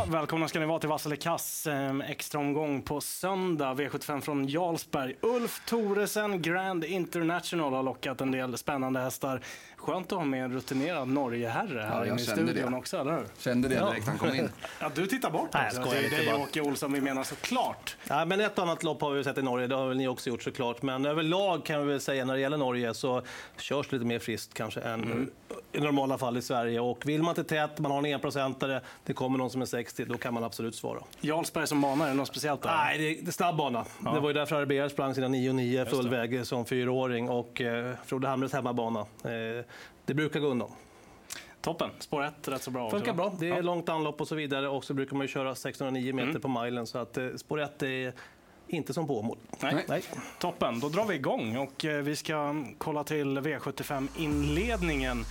Ja, 0.00 0.06
välkomna 0.08 0.48
ska 0.48 0.60
ni 0.60 0.66
vara 0.66 0.78
till 0.78 0.88
Vassele 0.88 1.16
Kass. 1.16 1.66
Ehm, 1.66 2.00
extra 2.00 2.40
omgång 2.40 2.82
på 2.82 3.00
söndag. 3.00 3.74
V75 3.74 4.20
från 4.20 4.48
Jarlsberg. 4.48 5.14
Ulf 5.20 5.62
Thoresen, 5.66 6.42
Grand 6.42 6.84
International, 6.84 7.74
har 7.74 7.82
lockat 7.82 8.20
en 8.20 8.30
del 8.30 8.58
spännande 8.58 9.00
hästar. 9.00 9.40
Skönt 9.80 10.12
att 10.12 10.18
ha 10.18 10.24
med 10.24 10.44
en 10.44 10.52
rutinerad 10.52 11.08
Norgeherre 11.08 11.80
här 11.80 11.98
Ja, 11.98 12.06
inne 12.06 12.20
i 12.20 12.24
studion 12.24 12.72
det. 12.72 12.78
också, 12.78 12.96
eller 12.98 13.12
hur? 13.12 13.24
Kände 13.38 13.68
det 13.68 13.74
direkt 13.74 14.06
han 14.06 14.18
kom 14.18 14.34
in. 14.34 14.48
Ja, 14.80 14.90
du 14.94 15.06
tittar 15.06 15.30
bort 15.30 15.48
Nej, 15.54 15.70
jag 15.74 15.82
också. 15.82 15.94
Det 15.94 16.06
är 16.16 16.24
dig. 16.24 16.34
Åke 16.34 16.60
Olsson 16.60 16.92
vi 16.92 17.00
menar 17.00 17.24
såklart. 17.24 17.96
Ja, 18.08 18.24
men 18.24 18.40
ett 18.40 18.58
annat 18.58 18.82
lopp 18.82 19.00
har 19.00 19.10
vi 19.10 19.24
sett 19.24 19.38
i 19.38 19.42
Norge, 19.42 19.66
det 19.66 19.74
har 19.74 19.88
väl 19.88 19.96
ni 19.96 20.08
också 20.08 20.30
gjort 20.30 20.42
såklart. 20.42 20.82
Men 20.82 21.06
överlag 21.06 21.64
kan 21.64 21.80
vi 21.86 21.92
väl 21.92 22.00
säga 22.00 22.24
när 22.24 22.34
det 22.34 22.40
gäller 22.40 22.56
Norge 22.56 22.94
så 22.94 23.22
körs 23.58 23.88
det 23.88 23.96
lite 23.96 24.06
mer 24.06 24.18
friskt 24.18 24.54
kanske 24.54 24.80
än 24.80 25.00
Mm. 25.00 25.30
i 25.72 25.80
normala 25.80 26.18
fall 26.18 26.36
i 26.36 26.42
Sverige. 26.42 26.80
Och 26.80 27.06
vill 27.06 27.22
man 27.22 27.30
inte 27.30 27.44
tätt, 27.44 27.78
man 27.78 27.90
har 27.92 27.98
en 27.98 28.04
enprocentare, 28.06 28.80
det 29.04 29.12
kommer 29.12 29.38
någon 29.38 29.50
som 29.50 29.62
är 29.62 29.66
60, 29.66 30.04
då 30.04 30.18
kan 30.18 30.34
man 30.34 30.44
absolut 30.44 30.74
svara. 30.74 30.98
Jarlsberg 31.20 31.66
som 31.66 31.80
bana, 31.80 32.04
är 32.04 32.08
det 32.08 32.14
något 32.14 32.28
speciellt 32.28 32.62
där? 32.62 32.76
Nej, 32.76 32.98
det, 32.98 33.20
det 33.22 33.28
är 33.28 33.32
snabb 33.32 33.56
bana. 33.56 33.84
Det 34.14 34.20
var 34.20 34.28
ju 34.30 34.34
därför 34.34 34.56
Arbear 34.56 34.88
sprang 34.88 35.14
sina 35.14 35.28
9,9 35.28 35.84
full 35.86 36.08
väg 36.08 36.46
som 36.46 36.64
fyraåring 36.66 37.28
och 37.30 37.60
eh, 37.60 37.94
Frode 38.06 38.28
Hamres 38.28 38.52
hemmabana. 38.52 39.00
Eh, 39.00 39.64
det 40.04 40.14
brukar 40.14 40.40
gå 40.40 40.46
undan. 40.46 40.70
Toppen. 41.60 41.90
Spår 41.98 42.24
1, 42.24 42.48
rätt 42.48 42.62
så 42.62 42.70
bra. 42.70 42.90
Funkar 42.90 43.12
bra. 43.14 43.32
Det 43.38 43.46
är 43.48 43.54
Ja. 43.56 43.60
långt 43.60 43.88
anlopp 43.88 44.20
och 44.20 44.28
så 44.28 44.34
vidare. 44.34 44.68
Och 44.68 44.84
så 44.84 44.94
brukar 44.94 45.16
man 45.16 45.28
köra 45.28 45.54
609 45.54 46.14
meter 46.14 46.38
på 46.38 46.48
milen. 46.48 46.86
Så 46.86 46.98
att 46.98 47.16
eh, 47.18 47.28
spår 47.36 47.60
1 47.60 47.82
är 47.82 48.12
inte 48.68 48.94
som 48.94 49.06
på 49.06 49.22
mål. 49.22 49.38
Nej. 49.62 49.84
Nej. 49.88 50.02
Toppen, 50.38 50.80
då 50.80 50.88
drar 50.88 51.04
vi 51.06 51.14
igång 51.14 51.56
och 51.56 51.84
eh, 51.84 52.02
vi 52.02 52.16
ska 52.16 52.64
kolla 52.78 53.04
till 53.04 53.38
V75-inledningen. 53.38 55.24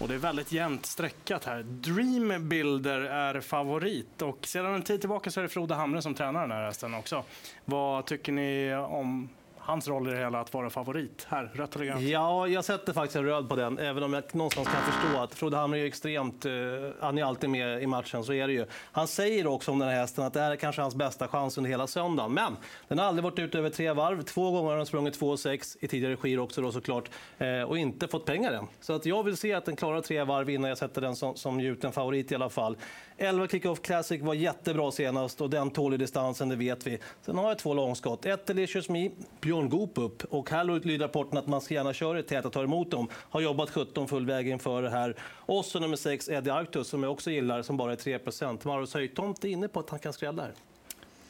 Och 0.00 0.08
det 0.08 0.14
är 0.14 0.18
väldigt 0.18 0.52
jämnt 0.52 0.86
streckat 0.86 1.44
här. 1.44 1.62
Dream 1.62 2.48
Builder 2.48 3.00
är 3.00 3.40
favorit 3.40 4.22
och 4.22 4.46
sedan 4.46 4.74
en 4.74 4.82
tid 4.82 5.00
tillbaka 5.00 5.30
så 5.30 5.40
är 5.40 5.42
det 5.42 5.48
Frode 5.48 5.74
Hamre 5.74 6.02
som 6.02 6.14
tränar 6.14 6.40
den 6.40 6.50
här 6.50 6.64
hästen 6.64 6.94
också. 6.94 7.24
Vad 7.64 8.06
tycker 8.06 8.32
ni 8.32 8.74
om 8.74 9.28
hans 9.66 9.88
roll 9.88 10.08
i 10.08 10.10
det 10.10 10.18
hela 10.18 10.40
att 10.40 10.54
vara 10.54 10.70
favorit 10.70 11.26
här? 11.28 11.50
Rött 11.54 11.76
eller 11.76 11.84
grönt? 11.84 12.02
Ja, 12.02 12.48
jag 12.48 12.64
sätter 12.64 12.92
faktiskt 12.92 13.16
en 13.16 13.24
röd 13.24 13.48
på 13.48 13.56
den, 13.56 13.78
även 13.78 14.02
om 14.02 14.12
jag 14.12 14.34
någonstans 14.34 14.68
kan 14.68 14.82
förstå 14.82 15.18
att 15.22 15.34
Frode 15.34 15.56
Hamre 15.56 15.80
är 15.80 15.84
extremt... 15.84 16.44
Eh, 16.44 16.52
han 17.00 17.18
är 17.18 17.24
alltid 17.24 17.50
med 17.50 17.82
i 17.82 17.86
matchen, 17.86 18.24
så 18.24 18.32
är 18.32 18.46
det 18.46 18.52
ju. 18.52 18.66
Han 18.92 19.08
säger 19.08 19.46
också 19.46 19.70
om 19.72 19.78
den 19.78 19.88
här 19.88 19.96
hästen 19.96 20.24
att 20.24 20.32
det 20.32 20.40
här 20.40 20.50
är 20.50 20.56
kanske 20.56 20.82
hans 20.82 20.94
bästa 20.94 21.28
chans 21.28 21.58
under 21.58 21.70
hela 21.70 21.86
söndagen. 21.86 22.32
Men 22.32 22.56
den 22.88 22.98
har 22.98 23.06
aldrig 23.06 23.24
varit 23.24 23.38
ute 23.38 23.58
över 23.58 23.70
tre 23.70 23.92
varv. 23.92 24.22
Två 24.22 24.50
gånger 24.50 24.70
har 24.70 24.76
den 24.76 24.86
sprungit 24.86 25.20
2,6 25.20 25.76
i 25.80 25.88
tidigare 25.88 26.16
skir 26.16 26.38
också 26.38 26.62
då 26.62 26.72
såklart. 26.72 27.10
Eh, 27.38 27.62
och 27.62 27.78
inte 27.78 28.08
fått 28.08 28.24
pengar 28.24 28.52
än. 28.52 28.66
Så 28.80 28.92
att 28.92 29.06
jag 29.06 29.22
vill 29.22 29.36
se 29.36 29.52
att 29.52 29.64
den 29.64 29.76
klarar 29.76 30.00
tre 30.00 30.24
varv 30.24 30.50
innan 30.50 30.68
jag 30.68 30.78
sätter 30.78 31.00
den 31.00 31.16
som, 31.16 31.36
som 31.36 31.60
gjuten 31.60 31.92
favorit 31.92 32.32
i 32.32 32.34
alla 32.34 32.48
fall. 32.48 32.76
11 33.18 33.48
Kick-Off 33.48 33.82
Classic 33.82 34.22
var 34.22 34.34
jättebra 34.34 34.90
senast 34.92 35.40
och 35.40 35.50
den 35.50 35.70
tål 35.70 35.94
i 35.94 35.96
distansen, 35.96 36.48
det 36.48 36.56
vet 36.56 36.86
vi. 36.86 36.98
Sen 37.22 37.38
har 37.38 37.48
jag 37.48 37.58
två 37.58 37.74
långskott. 37.74 38.26
Ett 38.26 38.46
Delicious 38.46 38.88
Me, 38.88 39.10
Björn 39.40 39.55
Goop 39.62 39.98
upp. 39.98 40.24
Och 40.24 40.50
här 40.50 40.64
lyder 40.64 41.04
rapporten 41.04 41.38
att 41.38 41.46
man 41.46 41.60
ska 41.60 41.74
gärna 41.74 41.92
köra 41.92 42.18
i 42.18 42.22
tät 42.22 42.44
och 42.44 42.52
ta 42.52 42.62
emot 42.62 42.90
dem. 42.90 43.08
Har 43.12 43.40
jobbat 43.40 43.70
17 43.70 44.08
full 44.08 44.26
väg 44.26 44.48
inför 44.48 44.82
det 44.82 44.90
här. 44.90 45.16
Och 45.22 45.64
så 45.64 45.80
nummer 45.80 45.96
6 45.96 46.28
Eddie 46.28 46.50
Arctus 46.50 46.88
som 46.88 47.02
jag 47.02 47.12
också 47.12 47.30
gillar, 47.30 47.62
som 47.62 47.76
bara 47.76 47.92
är 47.92 47.96
3% 47.96 48.66
Maros 48.66 48.94
Höjtomt 48.94 49.44
är 49.44 49.48
inne 49.48 49.68
på 49.68 49.80
att 49.80 49.90
han 49.90 49.98
kan 49.98 50.12
skrälla 50.12 50.42
här. 50.42 50.52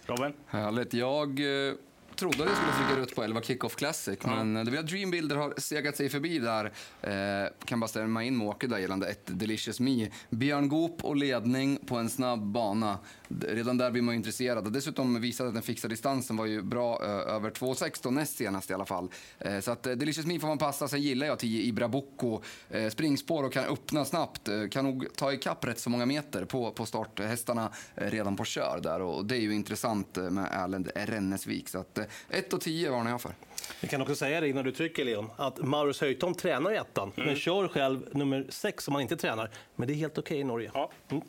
Robin? 0.06 0.32
Härligt. 0.46 0.94
Jag 0.94 1.40
eh, 1.40 1.74
trodde 2.16 2.42
att 2.42 2.48
jag 2.48 2.56
skulle 2.56 2.86
trycka 2.86 3.00
rött 3.00 3.14
på 3.14 3.22
11 3.22 3.42
Kickoff 3.42 3.76
Classic, 3.76 4.18
men 4.22 4.56
eh, 4.56 4.64
det 4.64 4.70
blir 4.70 4.80
att 4.80 4.86
Dream 4.86 5.10
Builder 5.10 5.36
har 5.36 5.54
segat 5.56 5.96
sig 5.96 6.08
förbi 6.08 6.38
där. 6.38 6.72
Eh, 7.02 7.50
kan 7.64 7.80
bara 7.80 7.88
stämma 7.88 8.24
in 8.24 8.38
med 8.38 8.46
Åke 8.46 8.66
där 8.66 8.78
gällande 8.78 9.06
ett 9.06 9.22
Delicious 9.26 9.80
Me. 9.80 10.08
Björn 10.30 10.68
Goop 10.68 11.04
och 11.04 11.16
ledning 11.16 11.78
på 11.86 11.96
en 11.96 12.10
snabb 12.10 12.46
bana. 12.46 12.98
Redan 13.28 13.78
där 13.78 13.90
blir 13.90 14.02
man 14.02 14.14
intresserad. 14.14 14.66
Och 14.66 14.72
dessutom 14.72 15.20
visade 15.20 15.48
att 15.48 15.54
den 15.54 15.62
fixade 15.62 15.92
distansen 15.92 16.36
var 16.36 16.46
ju 16.46 16.62
bra 16.62 17.04
eh, 17.04 17.34
över 17.34 17.50
2.16 17.50 18.10
näst 18.10 18.36
senast 18.36 18.70
i 18.70 18.74
alla 18.74 18.84
fall. 18.84 19.10
Eh, 19.38 19.60
så 19.60 19.70
att 19.70 19.86
eh, 19.86 19.92
Delicious 19.92 20.26
Me 20.26 20.40
får 20.40 20.48
man 20.48 20.58
passa. 20.58 20.88
Sen 20.88 21.02
gillar 21.02 21.26
jag 21.26 21.38
10 21.38 21.62
Ibra 21.62 21.88
Bocco. 21.88 22.40
Eh, 22.70 22.90
springspår 22.90 23.42
och 23.42 23.52
kan 23.52 23.64
öppna 23.64 24.04
snabbt. 24.04 24.48
Eh, 24.48 24.68
kan 24.68 24.84
nog 24.84 25.06
ta 25.16 25.32
ikapp 25.32 25.64
rätt 25.64 25.78
så 25.78 25.90
många 25.90 26.06
meter 26.06 26.44
på, 26.44 26.72
på 26.72 26.86
starthästarna 26.86 27.72
redan 27.94 28.36
på 28.36 28.44
kör 28.44 28.80
där. 28.82 29.00
Och 29.00 29.26
det 29.26 29.36
är 29.36 29.40
ju 29.40 29.54
intressant 29.54 30.16
med 30.16 30.48
Erlend 30.52 30.90
Rennesvik. 30.94 31.68
Så 31.68 31.78
att 31.78 31.98
1 32.30 32.52
och 32.52 32.60
10 32.60 32.90
varnar 32.90 33.10
jag 33.10 33.20
för. 33.20 33.32
Vi 33.80 33.88
kan 33.88 34.02
också 34.02 34.14
säga 34.14 34.40
det 34.40 34.48
innan 34.48 34.64
du 34.64 34.72
trycker 34.72 35.04
Leon, 35.04 35.30
att 35.36 35.58
Maurus 35.58 36.00
Höjtomt 36.00 36.38
tränar 36.38 36.72
i 36.72 36.76
ettan, 36.76 37.12
men 37.14 37.36
kör 37.36 37.68
själv 37.68 38.08
nummer 38.12 38.46
6 38.48 38.88
om 38.88 38.94
han 38.94 39.02
inte 39.02 39.16
tränar. 39.16 39.50
Men 39.76 39.88
det 39.88 39.94
är 39.94 39.96
helt 39.96 40.18
okej 40.18 40.38
i 40.38 40.44
Norge. 40.44 40.70
Ja. 40.74 40.90
Mm. 41.10 41.22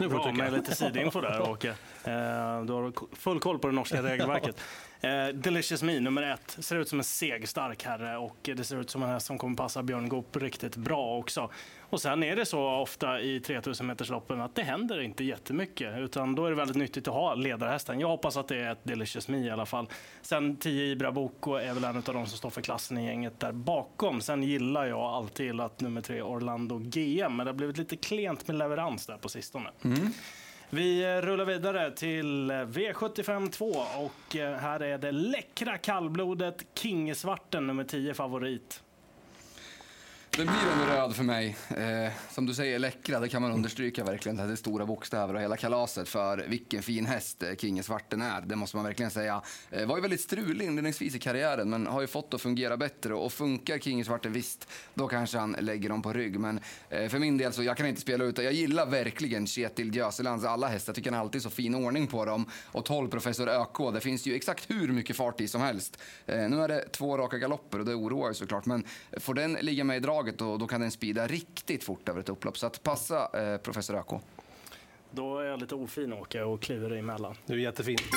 Nu 0.00 0.04
får 0.04 0.04
du 0.04 0.08
Bra 0.08 0.24
trycka. 0.24 0.36
med 0.44 0.52
lite 0.52 0.74
sidinfo 0.74 1.20
där, 1.20 1.50
Åke. 1.50 1.68
Eh, 1.68 1.74
du 2.64 2.72
har 2.72 3.16
full 3.16 3.40
koll 3.40 3.58
på 3.58 3.68
det 3.68 3.74
norska 3.74 4.02
regelverket. 4.02 4.60
Eh, 5.00 5.28
Delicious 5.28 5.82
Me, 5.82 6.00
nummer 6.00 6.22
ett, 6.22 6.56
ser 6.64 6.76
ut 6.76 6.88
som 6.88 6.98
en 6.98 7.04
segstark 7.04 7.84
herre 7.84 8.16
och 8.16 8.36
det 8.42 8.64
ser 8.64 8.80
ut 8.80 8.90
som 8.90 9.02
en 9.02 9.08
häst 9.08 9.26
som 9.26 9.38
kommer 9.38 9.56
passa 9.56 9.82
Björn 9.82 10.08
Goop 10.08 10.36
riktigt 10.36 10.76
bra 10.76 11.16
också. 11.18 11.50
Och 11.90 12.00
sen 12.00 12.22
är 12.22 12.36
det 12.36 12.46
så 12.46 12.68
ofta 12.68 13.20
i 13.20 13.40
3000 13.40 13.86
metersloppen 13.86 14.40
att 14.40 14.54
det 14.54 14.62
händer 14.62 15.00
inte 15.00 15.24
jättemycket, 15.24 15.98
utan 15.98 16.34
då 16.34 16.46
är 16.46 16.50
det 16.50 16.56
väldigt 16.56 16.76
nyttigt 16.76 17.08
att 17.08 17.14
ha 17.14 17.34
ledarhästen. 17.34 18.00
Jag 18.00 18.08
hoppas 18.08 18.36
att 18.36 18.48
det 18.48 18.56
är 18.56 18.72
ett 18.72 18.78
Delicious 18.82 19.28
Me 19.28 19.38
i 19.38 19.50
alla 19.50 19.66
fall. 19.66 19.86
Sen 20.22 20.56
10 20.56 20.92
Ibra 20.92 21.12
Boko 21.12 21.54
är 21.54 21.74
väl 21.74 21.84
en 21.84 21.96
av 21.96 22.02
de 22.02 22.26
som 22.26 22.38
står 22.38 22.50
för 22.50 22.60
klassen 22.60 22.98
i 22.98 23.06
gänget 23.06 23.40
där 23.40 23.52
bakom. 23.52 24.20
Sen 24.20 24.42
gillar 24.42 24.86
jag 24.86 25.00
alltid 25.00 25.60
att 25.60 25.80
nummer 25.80 26.00
tre 26.00 26.22
Orlando 26.22 26.78
GM, 26.78 27.36
men 27.36 27.46
det 27.46 27.52
har 27.52 27.56
blivit 27.56 27.78
lite 27.78 27.96
klent 27.96 28.48
med 28.48 28.58
leverans 28.58 29.06
där 29.06 29.16
på 29.16 29.28
sistone. 29.28 29.70
Vi 30.70 31.02
eh, 31.04 31.22
rullar 31.22 31.44
vidare 31.44 31.90
till 31.90 32.50
eh, 32.50 32.54
V75 32.54 33.50
2 33.50 33.64
och 33.96 34.36
eh, 34.36 34.56
här 34.56 34.82
är 34.82 34.98
det 34.98 35.12
läckra 35.12 35.78
kallblodet 35.78 36.64
Kingesvarten 36.74 37.66
nummer 37.66 37.84
10 37.84 38.14
favorit. 38.14 38.82
Det 40.38 40.44
blir 40.44 40.72
en 40.72 40.86
röd 40.86 41.16
för 41.16 41.24
mig. 41.24 41.56
Eh, 41.76 42.12
som 42.30 42.46
du 42.46 42.54
säger, 42.54 42.78
läckra, 42.78 43.20
det 43.20 43.28
kan 43.28 43.42
man 43.42 43.52
understryka 43.52 44.04
verkligen. 44.04 44.36
Det 44.36 44.42
är 44.42 44.56
stora 44.56 44.86
bokstäver 44.86 45.34
och 45.34 45.40
hela 45.40 45.56
kalaset 45.56 46.08
för 46.08 46.44
vilken 46.48 46.82
fin 46.82 47.06
häst 47.06 47.42
eh, 47.42 47.54
Kinge 47.56 47.82
Svarten 47.82 48.22
är. 48.22 48.40
Det 48.40 48.56
måste 48.56 48.76
man 48.76 48.84
verkligen 48.84 49.10
säga. 49.10 49.42
Eh, 49.70 49.86
var 49.86 49.96
ju 49.96 50.02
väldigt 50.02 50.20
strulig 50.20 50.66
inledningsvis 50.66 51.14
i 51.14 51.18
karriären, 51.18 51.70
men 51.70 51.86
har 51.86 52.00
ju 52.00 52.06
fått 52.06 52.34
att 52.34 52.40
fungera 52.40 52.76
bättre. 52.76 53.14
Och 53.14 53.32
funkar 53.32 53.78
Kinge 53.78 54.04
Svarten 54.04 54.32
visst, 54.32 54.68
då 54.94 55.08
kanske 55.08 55.38
han 55.38 55.56
lägger 55.60 55.88
dem 55.88 56.02
på 56.02 56.12
rygg. 56.12 56.40
Men 56.40 56.60
eh, 56.90 57.08
för 57.08 57.18
min 57.18 57.38
del 57.38 57.52
så, 57.52 57.62
jag 57.62 57.76
kan 57.76 57.86
inte 57.86 58.00
spela 58.00 58.24
ut 58.24 58.38
Jag 58.38 58.52
gillar 58.52 58.86
verkligen 58.86 59.46
Kjetil 59.46 59.96
Göselands 59.96 60.44
alla 60.44 60.68
hästar. 60.68 60.90
Jag 60.90 60.96
tycker 60.96 61.10
han 61.10 61.20
alltid 61.20 61.42
så 61.42 61.50
fin 61.50 61.74
ordning 61.74 62.06
på 62.06 62.24
dem. 62.24 62.50
Och 62.64 62.84
12 62.84 63.08
Professor 63.08 63.48
ÖK, 63.48 63.94
det 63.94 64.00
finns 64.00 64.26
ju 64.26 64.34
exakt 64.34 64.70
hur 64.70 64.88
mycket 64.88 65.16
fart 65.16 65.40
i 65.40 65.48
som 65.48 65.60
helst. 65.60 65.98
Eh, 66.26 66.48
nu 66.48 66.62
är 66.62 66.68
det 66.68 66.88
två 66.92 67.18
raka 67.18 67.38
galopper 67.38 67.78
och 67.78 67.84
det 67.84 67.94
oroar 67.94 68.28
ju 68.28 68.34
såklart. 68.34 68.66
Men 68.66 68.84
får 69.20 69.34
den 69.34 69.52
ligga 69.52 69.84
med 69.84 69.96
i 69.96 70.00
draget 70.00 70.27
då, 70.36 70.56
då 70.56 70.66
kan 70.66 70.80
den 70.80 70.90
spida 70.90 71.26
riktigt 71.26 71.84
fort 71.84 72.08
över 72.08 72.20
ett 72.20 72.28
upplopp. 72.28 72.58
Så 72.58 72.66
att 72.66 72.82
passa 72.82 73.52
eh, 73.52 73.58
Professor 73.58 73.96
ÖK. 73.96 74.22
Då 75.10 75.38
är 75.38 75.44
jag 75.44 75.60
lite 75.60 75.74
ofin 75.74 76.12
Åke 76.12 76.42
och 76.42 76.60
kliver 76.60 76.90
emellan. 76.90 77.34
Du 77.46 77.54
är 77.54 77.58
jättefin. 77.58 77.98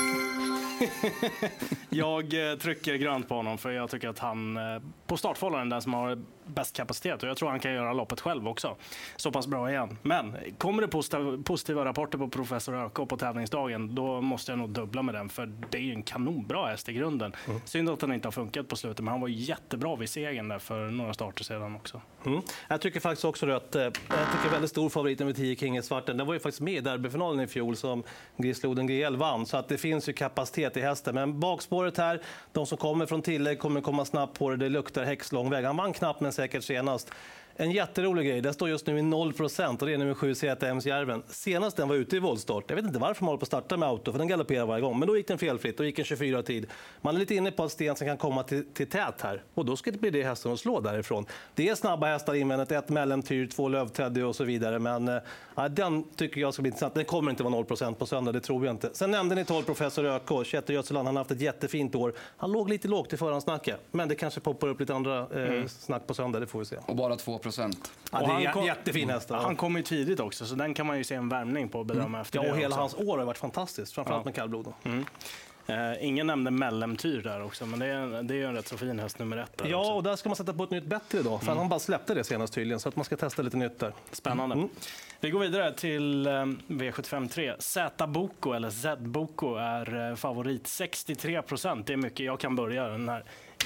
Jag 1.90 2.50
eh, 2.50 2.58
trycker 2.58 2.94
grönt 2.94 3.28
på 3.28 3.34
honom 3.34 3.58
för 3.58 3.70
jag 3.70 3.90
tycker 3.90 4.08
att 4.08 4.18
han 4.18 4.56
eh, 4.56 4.82
på 5.06 5.16
startfållaren 5.16 5.66
är 5.66 5.70
den 5.70 5.82
som 5.82 5.94
har 5.94 6.22
bäst 6.54 6.76
kapacitet 6.76 7.22
och 7.22 7.28
jag 7.28 7.36
tror 7.36 7.48
han 7.50 7.60
kan 7.60 7.72
göra 7.72 7.92
loppet 7.92 8.20
själv 8.20 8.48
också. 8.48 8.76
Så 9.16 9.32
pass 9.32 9.46
bra 9.46 9.70
igen. 9.70 9.98
Men 10.02 10.36
kommer 10.58 10.82
det 10.82 10.88
positiva, 10.88 11.42
positiva 11.44 11.84
rapporter 11.84 12.18
på 12.18 12.28
Professor 12.28 12.74
Öko 12.86 13.06
på 13.06 13.16
tävlingsdagen 13.16 13.94
då 13.94 14.20
måste 14.20 14.52
jag 14.52 14.58
nog 14.58 14.70
dubbla 14.70 15.02
med 15.02 15.14
den 15.14 15.28
för 15.28 15.52
det 15.70 15.78
är 15.78 15.82
ju 15.82 15.92
en 15.92 16.02
kanonbra 16.02 16.66
häst 16.66 16.88
i 16.88 16.92
grunden. 16.92 17.32
Synd 17.64 17.90
att 17.90 18.00
den 18.00 18.12
inte 18.12 18.26
har 18.26 18.32
funkat 18.32 18.68
på 18.68 18.76
slutet 18.76 19.00
men 19.04 19.08
han 19.08 19.20
var 19.20 19.28
jättebra 19.28 19.96
vid 19.96 20.08
segern 20.08 20.48
där 20.48 20.58
för 20.58 20.90
några 20.90 21.14
starter 21.14 21.44
sedan 21.44 21.76
också. 21.76 22.00
Mm. 22.26 22.40
Jag 22.68 22.80
tycker 22.80 23.00
faktiskt 23.00 23.24
också 23.24 23.46
rött. 23.46 23.74
eh, 23.74 23.82
Jag 23.82 23.92
tycker 24.32 24.50
väldigt 24.52 24.70
stor 24.70 24.88
favorit 24.88 25.18
nummer 25.18 25.32
10, 25.32 25.56
King 25.56 25.82
Svarten. 25.82 26.16
Den 26.16 26.26
var 26.26 26.34
ju 26.34 26.40
faktiskt 26.40 26.60
med 26.60 26.74
i 26.74 26.80
derbyfinalen 26.80 27.40
i 27.40 27.46
fjol 27.46 27.76
som 27.76 28.02
Grisloden 28.36 28.86
GL 28.86 29.16
vann. 29.16 29.46
Så 29.46 29.56
att 29.56 29.68
det 29.68 29.78
finns 29.78 30.08
ju 30.08 30.12
kapacitet 30.12 30.76
i 30.76 30.80
hästen. 30.80 31.14
Men 31.14 31.40
bakspåret 31.40 31.98
här, 31.98 32.20
de 32.52 32.66
som 32.66 32.78
kommer 32.78 33.06
från 33.06 33.22
tillägg 33.22 33.58
kommer 33.58 33.80
komma 33.80 34.04
snabbt 34.04 34.38
på 34.38 34.50
det. 34.50 34.56
Det 34.56 34.68
luktar 34.68 35.04
häxlång 35.04 35.50
väg. 35.50 35.64
Han 35.64 35.76
vann 35.76 35.92
knappt 35.92 36.20
men 36.20 36.32
säkert 36.42 36.64
senast. 36.64 37.10
En 37.56 37.70
jätterolig 37.70 38.26
grej, 38.26 38.40
den 38.40 38.54
står 38.54 38.68
just 38.68 38.86
nu 38.86 38.98
i 38.98 39.02
0 39.02 39.32
och 39.80 39.86
det 39.86 39.92
är 39.92 39.98
nummer 39.98 40.14
7 40.14 40.34
ZMs 40.34 40.86
Järven. 40.86 41.22
Senast 41.28 41.76
den 41.76 41.88
var 41.88 41.96
ute 41.96 42.16
i 42.16 42.18
voltstart, 42.18 42.64
jag 42.68 42.76
vet 42.76 42.84
inte 42.84 42.98
varför 42.98 43.24
man 43.24 43.28
håller 43.28 43.38
på 43.38 43.44
att 43.44 43.48
starta 43.48 43.76
med 43.76 43.88
auto, 43.88 44.12
för 44.12 44.18
den 44.18 44.28
galopperar 44.28 44.66
varje 44.66 44.82
gång. 44.82 44.98
Men 44.98 45.08
då 45.08 45.16
gick 45.16 45.28
den 45.28 45.38
felfritt, 45.38 45.78
då 45.78 45.84
gick 45.84 45.98
en 45.98 46.04
24-tid. 46.04 46.66
Man 47.00 47.14
är 47.14 47.18
lite 47.18 47.34
inne 47.34 47.50
på 47.50 47.64
att 47.64 47.72
Stensen 47.72 48.08
kan 48.08 48.16
komma 48.16 48.42
till, 48.42 48.64
till 48.74 48.86
tät 48.86 49.20
här 49.20 49.42
och 49.54 49.64
då 49.64 49.76
ska 49.76 49.90
det 49.90 49.98
bli 49.98 50.10
det 50.10 50.22
hästen 50.22 50.52
att 50.52 50.60
slå 50.60 50.80
därifrån. 50.80 51.26
Det 51.54 51.68
är 51.68 51.74
snabba 51.74 52.06
hästar 52.06 52.34
invändigt, 52.34 52.72
ett 52.72 52.88
mellemtyr, 52.88 53.46
två 53.46 53.68
lövteddy 53.68 54.22
och 54.22 54.36
så 54.36 54.44
vidare. 54.44 54.78
Men 54.78 55.08
eh, 55.08 55.18
ja, 55.54 55.68
den 55.68 56.04
tycker 56.16 56.40
jag 56.40 56.54
ska 56.54 56.62
bli 56.62 56.68
intressant. 56.68 56.94
Den 56.94 57.04
kommer 57.04 57.30
inte 57.30 57.42
vara 57.42 57.54
0% 57.54 57.94
på 57.94 58.06
söndag, 58.06 58.32
det 58.32 58.40
tror 58.40 58.64
jag 58.66 58.74
inte. 58.74 58.90
Sen 58.92 59.10
nämnde 59.10 59.34
ni 59.34 59.44
12 59.44 59.62
professor 59.62 60.06
ÖK, 60.06 60.46
Kjetil 60.46 60.74
Götzeland, 60.74 61.08
han 61.08 61.16
har 61.16 61.20
haft 61.20 61.30
ett 61.30 61.40
jättefint 61.40 61.94
år. 61.94 62.12
Han 62.36 62.52
låg 62.52 62.68
lite 62.68 62.88
lågt 62.88 63.12
i 63.12 63.16
förhandsnacket, 63.16 63.80
men 63.90 64.08
det 64.08 64.14
kanske 64.14 64.40
poppar 64.40 64.68
upp 64.68 64.80
lite 64.80 64.94
andra 64.94 65.18
eh, 65.18 65.66
snack 65.66 66.06
på 66.06 66.14
söndag, 66.14 66.40
det 66.40 66.46
får 66.46 66.58
vi 66.58 66.64
se. 66.64 66.76
Och 66.86 66.96
bara 66.96 67.16
2 67.16 67.38
procent. 67.42 67.92
Ja, 68.12 68.18
det 68.18 68.24
Och 68.24 68.30
är 68.40 68.44
han 68.44 68.52
kom- 68.54 68.64
jättefin 68.66 69.10
häst. 69.10 69.30
Han 69.30 69.56
kom 69.56 69.76
ju 69.76 69.82
tidigt 69.82 70.20
också, 70.20 70.46
så 70.46 70.54
den 70.54 70.74
kan 70.74 70.86
man 70.86 70.98
ju 70.98 71.04
se 71.04 71.14
en 71.14 71.28
värmning 71.28 71.68
på 71.68 71.78
och 71.78 71.86
bedöma 71.86 72.20
efter 72.20 72.38
Ja, 72.38 72.42
det 72.44 72.50
och 72.50 72.56
hela 72.56 72.68
också. 72.68 72.80
hans 72.80 73.08
år 73.08 73.18
har 73.18 73.24
varit 73.24 73.38
fantastiskt, 73.38 73.92
framförallt 73.94 74.20
Ja. 74.20 74.24
med 74.24 74.34
kallblod. 74.34 74.64
då. 74.64 74.90
Eh, 75.66 76.04
ingen 76.06 76.26
nämnde 76.26 76.50
Mellemtyr 76.50 77.22
där 77.22 77.42
också, 77.42 77.66
men 77.66 77.78
det 77.78 77.86
är, 77.86 78.22
det 78.22 78.34
är 78.34 78.36
ju 78.36 78.44
en 78.46 78.54
rätt 78.54 78.68
så 78.68 78.76
fin 78.78 78.98
häst 78.98 79.18
nummer 79.18 79.36
ett 79.36 79.58
där 79.58 79.66
Ja, 79.68 79.78
också. 79.78 79.92
och 79.92 80.02
där 80.02 80.16
ska 80.16 80.28
man 80.28 80.36
sätta 80.36 80.52
på 80.52 80.64
ett 80.64 80.70
nytt 80.70 80.84
bättre 80.84 81.22
då. 81.22 81.38
För 81.38 81.54
han 81.54 81.68
bara 81.68 81.80
släppte 81.80 82.14
det 82.14 82.24
senast 82.24 82.54
tydligen, 82.54 82.80
så 82.80 82.88
att 82.88 82.96
man 82.96 83.04
ska 83.04 83.16
testa 83.16 83.42
lite 83.42 83.56
nytt 83.56 83.78
där. 83.78 83.92
Spännande. 84.12 84.54
Mm. 84.56 84.68
Vi 85.20 85.30
går 85.30 85.40
vidare 85.40 85.72
till 85.72 86.26
eh, 86.26 86.30
V75 86.68 87.28
3. 87.28 87.54
Z 87.58 88.06
Boko, 88.06 88.52
eller 88.52 88.70
Z 88.70 88.96
Boko, 89.02 89.54
är 89.54 90.10
eh, 90.10 90.16
favorit. 90.16 90.66
63 90.66 91.42
procent, 91.42 91.86
det 91.86 91.92
är 91.92 91.96
mycket. 91.96 92.26
Jag 92.26 92.40
kan 92.40 92.56
börja 92.56 92.88
den 92.88 93.08
här. 93.08 93.24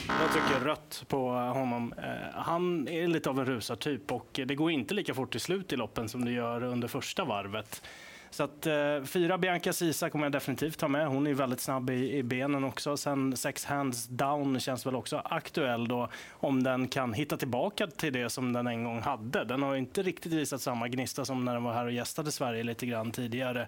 Jag 0.09 0.33
tycker 0.33 0.65
rött 0.65 1.05
på 1.09 1.31
honom. 1.31 1.95
Eh, 1.99 2.41
han 2.41 2.89
är 2.89 3.07
lite 3.07 3.31
av 3.31 3.39
en 3.39 3.47
rusartyp 3.47 4.13
och 4.13 4.41
det 4.47 4.55
går 4.55 4.71
inte 4.71 4.95
lika 4.95 5.15
fort 5.15 5.35
i 5.35 5.39
slut 5.39 5.73
i 5.73 5.77
loppen 5.77 6.09
som 6.09 6.25
det 6.25 6.31
gör 6.31 6.63
under 6.63 6.89
första 6.89 7.25
varvet. 7.25 7.83
Så 8.31 8.43
att 8.43 8.67
eh, 8.67 9.03
fyra 9.05 9.39
Bianca 9.39 9.73
Sisa 9.73 10.11
kommer 10.11 10.25
jag 10.25 10.33
definitivt 10.33 10.79
ta 10.79 10.89
med. 10.89 11.09
Hon 11.09 11.27
är 11.27 11.35
väldigt 11.35 11.61
snabb 11.61 11.91
i, 11.91 12.17
i 12.17 12.23
benen 12.23 12.65
också. 12.65 12.97
Sen 12.97 13.37
sex 13.37 13.65
hands 13.65 14.07
down 14.07 14.61
känns 14.61 14.87
väl 14.87 14.97
också 14.97 15.23
aktuell 15.25 15.89
då 15.89 16.09
om 16.31 16.63
den 16.63 16.89
kan 16.89 17.13
hitta 17.13 17.37
tillbaka 17.37 17.87
till 17.87 18.13
det 18.13 18.31
som 18.31 18.53
den 18.53 18.67
en 18.67 18.85
gång 18.85 19.01
hade. 19.01 19.45
Den 19.45 19.63
har 19.63 19.77
inte 19.77 20.03
riktigt 20.03 20.33
visat 20.33 20.61
samma 20.61 20.89
gnista 20.89 21.25
som 21.25 21.45
när 21.45 21.55
den 21.55 21.65
var 21.65 21.73
här 21.73 21.85
och 21.85 21.93
gästade 21.93 22.33
Sverige 22.33 22.63
lite 22.63 22.87
grann 22.87 23.11
tidigare. 23.11 23.67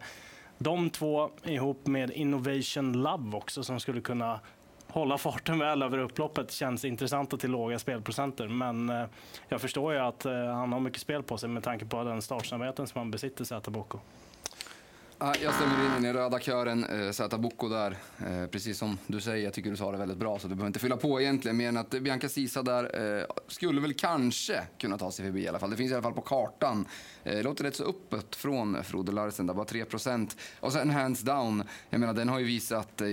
De 0.59 0.91
två 0.91 1.31
ihop 1.45 1.87
med 1.87 2.11
Innovation 2.11 2.93
Love 2.93 3.37
också 3.37 3.63
som 3.63 3.81
skulle 3.81 4.01
kunna 4.01 4.41
hålla 4.89 5.19
farten 5.19 5.59
väl 5.59 5.83
över 5.83 5.99
upploppet 5.99 6.51
känns 6.51 6.85
intressanta 6.85 7.37
till 7.37 7.51
låga 7.51 7.79
spelprocenter. 7.79 8.49
Men 8.49 8.91
eh, 8.91 9.05
jag 9.49 9.61
förstår 9.61 9.93
ju 9.93 9.99
att 9.99 10.25
eh, 10.25 10.33
han 10.33 10.73
har 10.73 10.81
mycket 10.81 11.01
spel 11.01 11.23
på 11.23 11.39
sig 11.39 11.49
med 11.49 11.63
tanke 11.63 11.85
på 11.85 12.05
den 12.05 12.23
startsnabbheten 12.23 12.87
som 12.87 12.99
han 12.99 13.11
besitter, 13.11 13.45
Zäta 13.45 13.71
Boko. 13.71 13.99
Ja, 15.21 15.35
Jag 15.43 15.55
stämmer 15.55 15.85
in 15.87 16.05
i 16.05 16.07
den 16.07 16.13
röda 16.15 16.39
kören, 16.41 16.85
eh, 16.85 17.11
Zäta 17.11 17.39
Boko 17.39 17.69
där. 17.69 17.97
Eh, 18.27 18.47
precis 18.47 18.79
som 18.79 18.99
du 19.07 19.21
säger, 19.21 19.45
jag 19.45 19.53
tycker 19.53 19.71
du 19.71 19.77
sa 19.77 19.93
det 19.93 19.99
väldigt 19.99 20.19
bra, 20.19 20.39
så 20.39 20.49
du 20.49 20.55
behöver 20.55 20.67
inte 20.67 20.79
fylla 20.79 20.97
på 20.97 21.21
egentligen. 21.21 21.57
Mer 21.57 21.69
än 21.69 21.77
att 21.77 21.91
Bianca 21.91 22.29
Sisa 22.29 22.63
där 22.63 23.19
eh, 23.19 23.25
skulle 23.49 23.81
väl 23.81 23.95
kanske 23.95 24.63
kunna 24.79 24.99
ta 24.99 25.11
sig 25.11 25.25
förbi 25.25 25.41
i 25.41 25.49
alla 25.49 25.59
fall. 25.59 25.71
Det 25.71 25.77
finns 25.77 25.91
i 25.91 25.95
alla 25.95 26.03
fall 26.03 26.13
på 26.13 26.21
kartan. 26.21 26.87
Eh, 27.25 27.43
låter 27.43 27.65
rätt 27.65 27.77
så 27.77 27.85
öppet 27.85 28.37
från 28.37 28.85
Frode 28.85 29.13
Larsen, 29.13 29.47
där 29.47 29.55
bara 29.55 29.65
3 29.65 29.85
Och 30.61 30.73
sen 30.73 30.91
hands 30.91 31.21
down, 31.21 31.63
jag 31.91 32.01
menar 32.01 32.15
den 32.15 32.29
har 32.29 32.39
ju 32.39 32.45
visat, 32.45 33.01
eh, 33.01 33.09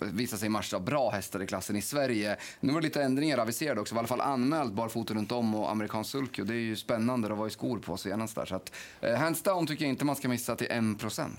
visat 0.00 0.40
sig 0.40 0.48
matcha 0.48 0.80
bra 0.80 1.10
hästar 1.10 1.42
i 1.42 1.46
klassen 1.46 1.76
i 1.76 1.82
Sverige. 1.82 2.36
Nu 2.60 2.72
var 2.72 2.80
det 2.80 2.86
lite 2.86 3.02
ändringar 3.02 3.38
aviserade 3.38 3.80
också, 3.80 3.94
var 3.94 4.00
i 4.00 4.02
alla 4.02 4.08
fall 4.08 4.20
anmält 4.20 4.72
barfota 4.72 5.14
runt 5.14 5.32
om 5.32 5.54
och 5.54 5.70
amerikansk 5.70 6.10
sulky. 6.10 6.42
Och 6.42 6.48
det 6.48 6.54
är 6.54 6.58
ju 6.58 6.76
spännande, 6.76 7.28
det 7.28 7.34
var 7.34 7.46
ju 7.46 7.50
skor 7.50 7.78
på 7.78 7.96
senast 7.96 8.34
där. 8.34 8.46
Så 8.46 8.54
att, 8.54 8.72
eh, 9.00 9.14
hands 9.14 9.42
down 9.42 9.66
tycker 9.66 9.84
jag 9.84 9.90
inte 9.90 10.04
man 10.04 10.16
ska 10.16 10.28
missa 10.28 10.56
till 10.56 10.70
1 10.70 10.98
procent. 10.98 11.35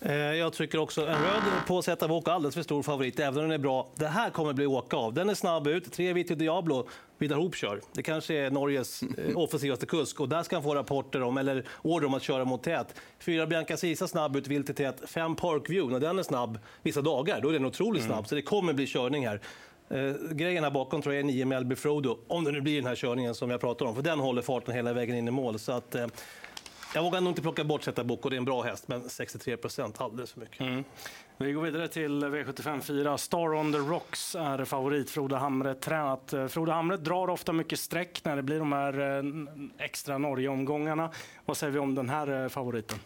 Eh, 0.00 0.14
Jag 0.14 0.52
tycker 0.52 0.78
också 0.78 1.00
en 1.06 1.22
röd 1.22 1.42
på 1.66 1.82
Zeta 1.82 2.08
Boko 2.08 2.30
alldeles 2.30 2.54
för 2.54 2.62
stor 2.62 2.82
favorit, 2.82 3.20
även 3.20 3.38
om 3.38 3.42
den 3.42 3.50
är 3.52 3.58
bra. 3.58 3.88
Det 3.94 4.06
här 4.06 4.30
kommer 4.30 4.52
bli 4.52 4.66
åka 4.66 4.96
av. 4.96 5.14
Den 5.14 5.30
är 5.30 5.34
snabb 5.34 5.66
ut. 5.66 5.92
Tre 5.92 6.12
Vito 6.12 6.34
Diablo, 6.34 6.88
Vidar 7.18 7.36
Hoop 7.36 7.54
kör. 7.54 7.80
Det 7.92 8.02
kanske 8.02 8.34
är 8.34 8.50
Norges 8.50 9.02
eh, 9.02 9.08
offensivaste 9.38 9.86
kusk 9.86 10.20
och 10.20 10.28
där 10.28 10.42
ska 10.42 10.56
han 10.56 10.62
få 10.62 10.74
rapporter 10.74 11.22
om, 11.22 11.38
eller 11.38 11.64
order 11.82 12.06
om 12.06 12.14
att 12.14 12.22
köra 12.22 12.44
mot 12.44 12.62
tät. 12.62 12.94
Fyra 13.18 13.46
Bianca 13.46 13.76
Sisa 13.76 14.08
snabb 14.08 14.36
ut, 14.36 14.46
vilt 14.46 14.70
i 14.70 14.74
tät. 14.74 15.10
Fem 15.10 15.36
Parkview, 15.36 15.92
när 15.92 16.06
den 16.06 16.18
är 16.18 16.22
snabb 16.22 16.58
vissa 16.82 17.02
dagar, 17.02 17.40
då 17.40 17.48
är 17.48 17.52
den 17.52 17.64
otroligt 17.64 18.04
snabb. 18.04 18.28
Så 18.28 18.34
det 18.34 18.42
kommer 18.42 18.72
bli 18.72 18.86
körning 18.86 19.26
här. 19.28 19.40
Eh, 19.90 20.12
grejen 20.32 20.64
här 20.64 20.70
bakom 20.70 21.02
tror 21.02 21.14
jag 21.14 21.20
är 21.20 21.24
9 21.24 21.44
Melby 21.44 21.74
Frodo, 21.76 22.18
om 22.28 22.44
det 22.44 22.52
nu 22.52 22.60
blir 22.60 22.76
den 22.76 22.86
här 22.86 22.94
körningen 22.96 23.34
som 23.34 23.50
jag 23.50 23.60
pratar 23.60 23.86
om, 23.86 23.94
för 23.94 24.02
den 24.02 24.20
håller 24.20 24.42
farten 24.42 24.74
hela 24.74 24.92
vägen 24.92 25.16
in 25.16 25.28
i 25.28 25.30
mål. 25.30 25.58
Så 25.58 25.72
att, 25.72 25.94
eh, 25.94 26.06
jag 26.94 27.02
vågar 27.02 27.20
nog 27.20 27.30
inte 27.30 27.42
plocka 27.42 27.64
bort 27.64 27.82
Zeta 27.82 28.04
Boko, 28.04 28.28
det 28.28 28.36
är 28.36 28.38
en 28.38 28.44
bra 28.44 28.62
häst, 28.62 28.88
men 28.88 29.08
63 29.08 29.56
procent, 29.56 30.00
alldeles 30.00 30.32
för 30.32 30.40
mycket. 30.40 30.60
Mm. 30.60 30.84
Vi 31.36 31.52
går 31.52 31.62
vidare 31.62 31.88
till 31.88 32.24
V75 32.24 32.80
4. 32.80 33.18
Star 33.18 33.54
on 33.54 33.72
the 33.72 33.78
Rocks 33.78 34.34
är 34.34 34.64
favorit. 34.64 35.10
Frode 35.10 35.36
Hamre 35.36 35.74
tränat. 35.74 36.34
Frode 36.48 36.72
Hamre 36.72 36.96
drar 36.96 37.30
ofta 37.30 37.52
mycket 37.52 37.78
streck 37.78 38.24
när 38.24 38.36
det 38.36 38.42
blir 38.42 38.58
de 38.58 38.72
här 38.72 39.18
eh, 39.18 39.22
extra 39.84 40.18
Norge-omgångarna. 40.18 41.10
Vad 41.44 41.56
säger 41.56 41.72
vi 41.72 41.78
om 41.78 41.94
den 41.94 42.08
här 42.08 42.42
eh, 42.42 42.48
favoriten? 42.48 42.98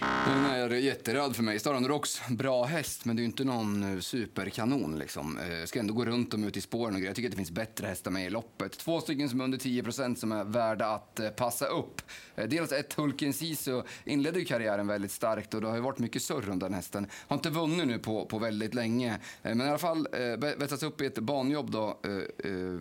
Den 0.00 0.44
är 0.46 0.70
jätteröd 0.70 1.36
för 1.36 1.42
mig. 1.42 1.58
Star 1.58 1.74
on 1.74 1.82
the 1.82 1.88
Rocks, 1.88 2.22
bra 2.28 2.64
häst, 2.64 3.04
men 3.04 3.16
det 3.16 3.20
är 3.20 3.22
ju 3.22 3.26
inte 3.26 3.44
någon 3.44 3.94
eh, 3.94 4.00
superkanon. 4.00 4.98
Liksom. 4.98 5.38
Eh, 5.38 5.54
jag 5.54 5.68
ska 5.68 5.78
ändå 5.80 5.94
gå 5.94 6.04
runt 6.04 6.30
dem 6.30 6.44
ut 6.44 6.56
i 6.56 6.60
spåren 6.60 6.94
och 6.94 7.00
grejer. 7.00 7.08
Jag 7.08 7.16
tycker 7.16 7.28
att 7.28 7.32
det 7.32 7.36
finns 7.36 7.50
bättre 7.50 7.86
hästar 7.86 8.10
med 8.10 8.26
i 8.26 8.30
loppet. 8.30 8.78
Två 8.78 9.00
stycken 9.00 9.28
som 9.28 9.40
är 9.40 9.44
under 9.44 9.58
10% 9.58 10.14
som 10.14 10.32
är 10.32 10.44
värda 10.44 10.86
att 10.86 11.20
eh, 11.20 11.28
passa 11.28 11.66
upp. 11.66 12.02
Dels 12.34 12.72
ett 12.72 12.92
Hulken 12.94 13.32
Sisu 13.32 13.82
inledde 14.04 14.38
ju 14.38 14.44
karriären 14.44 14.86
väldigt 14.86 15.12
starkt 15.12 15.54
och 15.54 15.60
det 15.60 15.68
har 15.68 15.74
ju 15.74 15.80
varit 15.80 15.98
mycket 15.98 16.22
surr 16.22 16.42
runt 16.42 16.60
den 16.60 16.74
hästen. 16.74 17.06
Har 17.12 17.36
inte 17.36 17.50
vunnit 17.50 17.86
nu 17.86 17.98
på, 17.98 18.26
på 18.26 18.38
väldigt 18.38 18.74
länge, 18.74 19.18
men 19.42 19.60
i 19.60 19.64
alla 19.64 19.78
fall 19.78 20.08
eh, 20.12 20.56
vässats 20.58 20.82
upp 20.82 21.00
i 21.00 21.06
ett 21.06 21.18
banjobb 21.18 21.70
då 21.70 22.00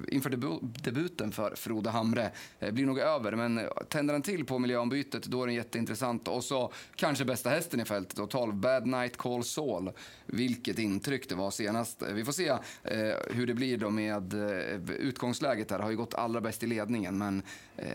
inför 0.07 0.29
debu 0.29 0.59
debuten 0.61 1.31
för 1.31 1.55
Frode 1.55 1.89
Hamre. 1.89 2.31
Blir 2.71 2.85
nog 2.85 2.99
över, 2.99 3.31
men 3.31 3.61
tänder 3.89 4.13
den 4.13 4.21
till 4.21 4.45
på 4.45 4.59
miljöombytet 4.59 5.23
då 5.23 5.43
är 5.43 5.47
den 5.47 5.55
jätteintressant. 5.55 6.27
Och 6.27 6.43
så 6.43 6.73
kanske 7.03 7.25
bästa 7.25 7.49
hästen 7.49 7.79
i 7.79 7.85
fältet 7.85 8.19
och 8.19 8.29
12 8.29 8.53
Bad 8.53 8.87
Night 8.87 9.17
Call 9.17 9.43
Saul. 9.43 9.91
Vilket 10.25 10.79
intryck 10.79 11.29
det 11.29 11.35
var 11.35 11.51
senast. 11.51 12.01
Vi 12.01 12.25
får 12.25 12.31
se 12.31 12.47
eh, 12.83 13.15
hur 13.29 13.47
det 13.47 13.53
blir 13.53 13.77
då 13.77 13.89
med 13.89 14.33
eh, 14.33 14.95
utgångsläget 14.95 15.71
här. 15.71 15.79
Har 15.79 15.89
ju 15.89 15.97
gått 15.97 16.13
allra 16.13 16.41
bäst 16.41 16.63
i 16.63 16.67
ledningen, 16.67 17.17
men 17.17 17.43
eh, 17.77 17.87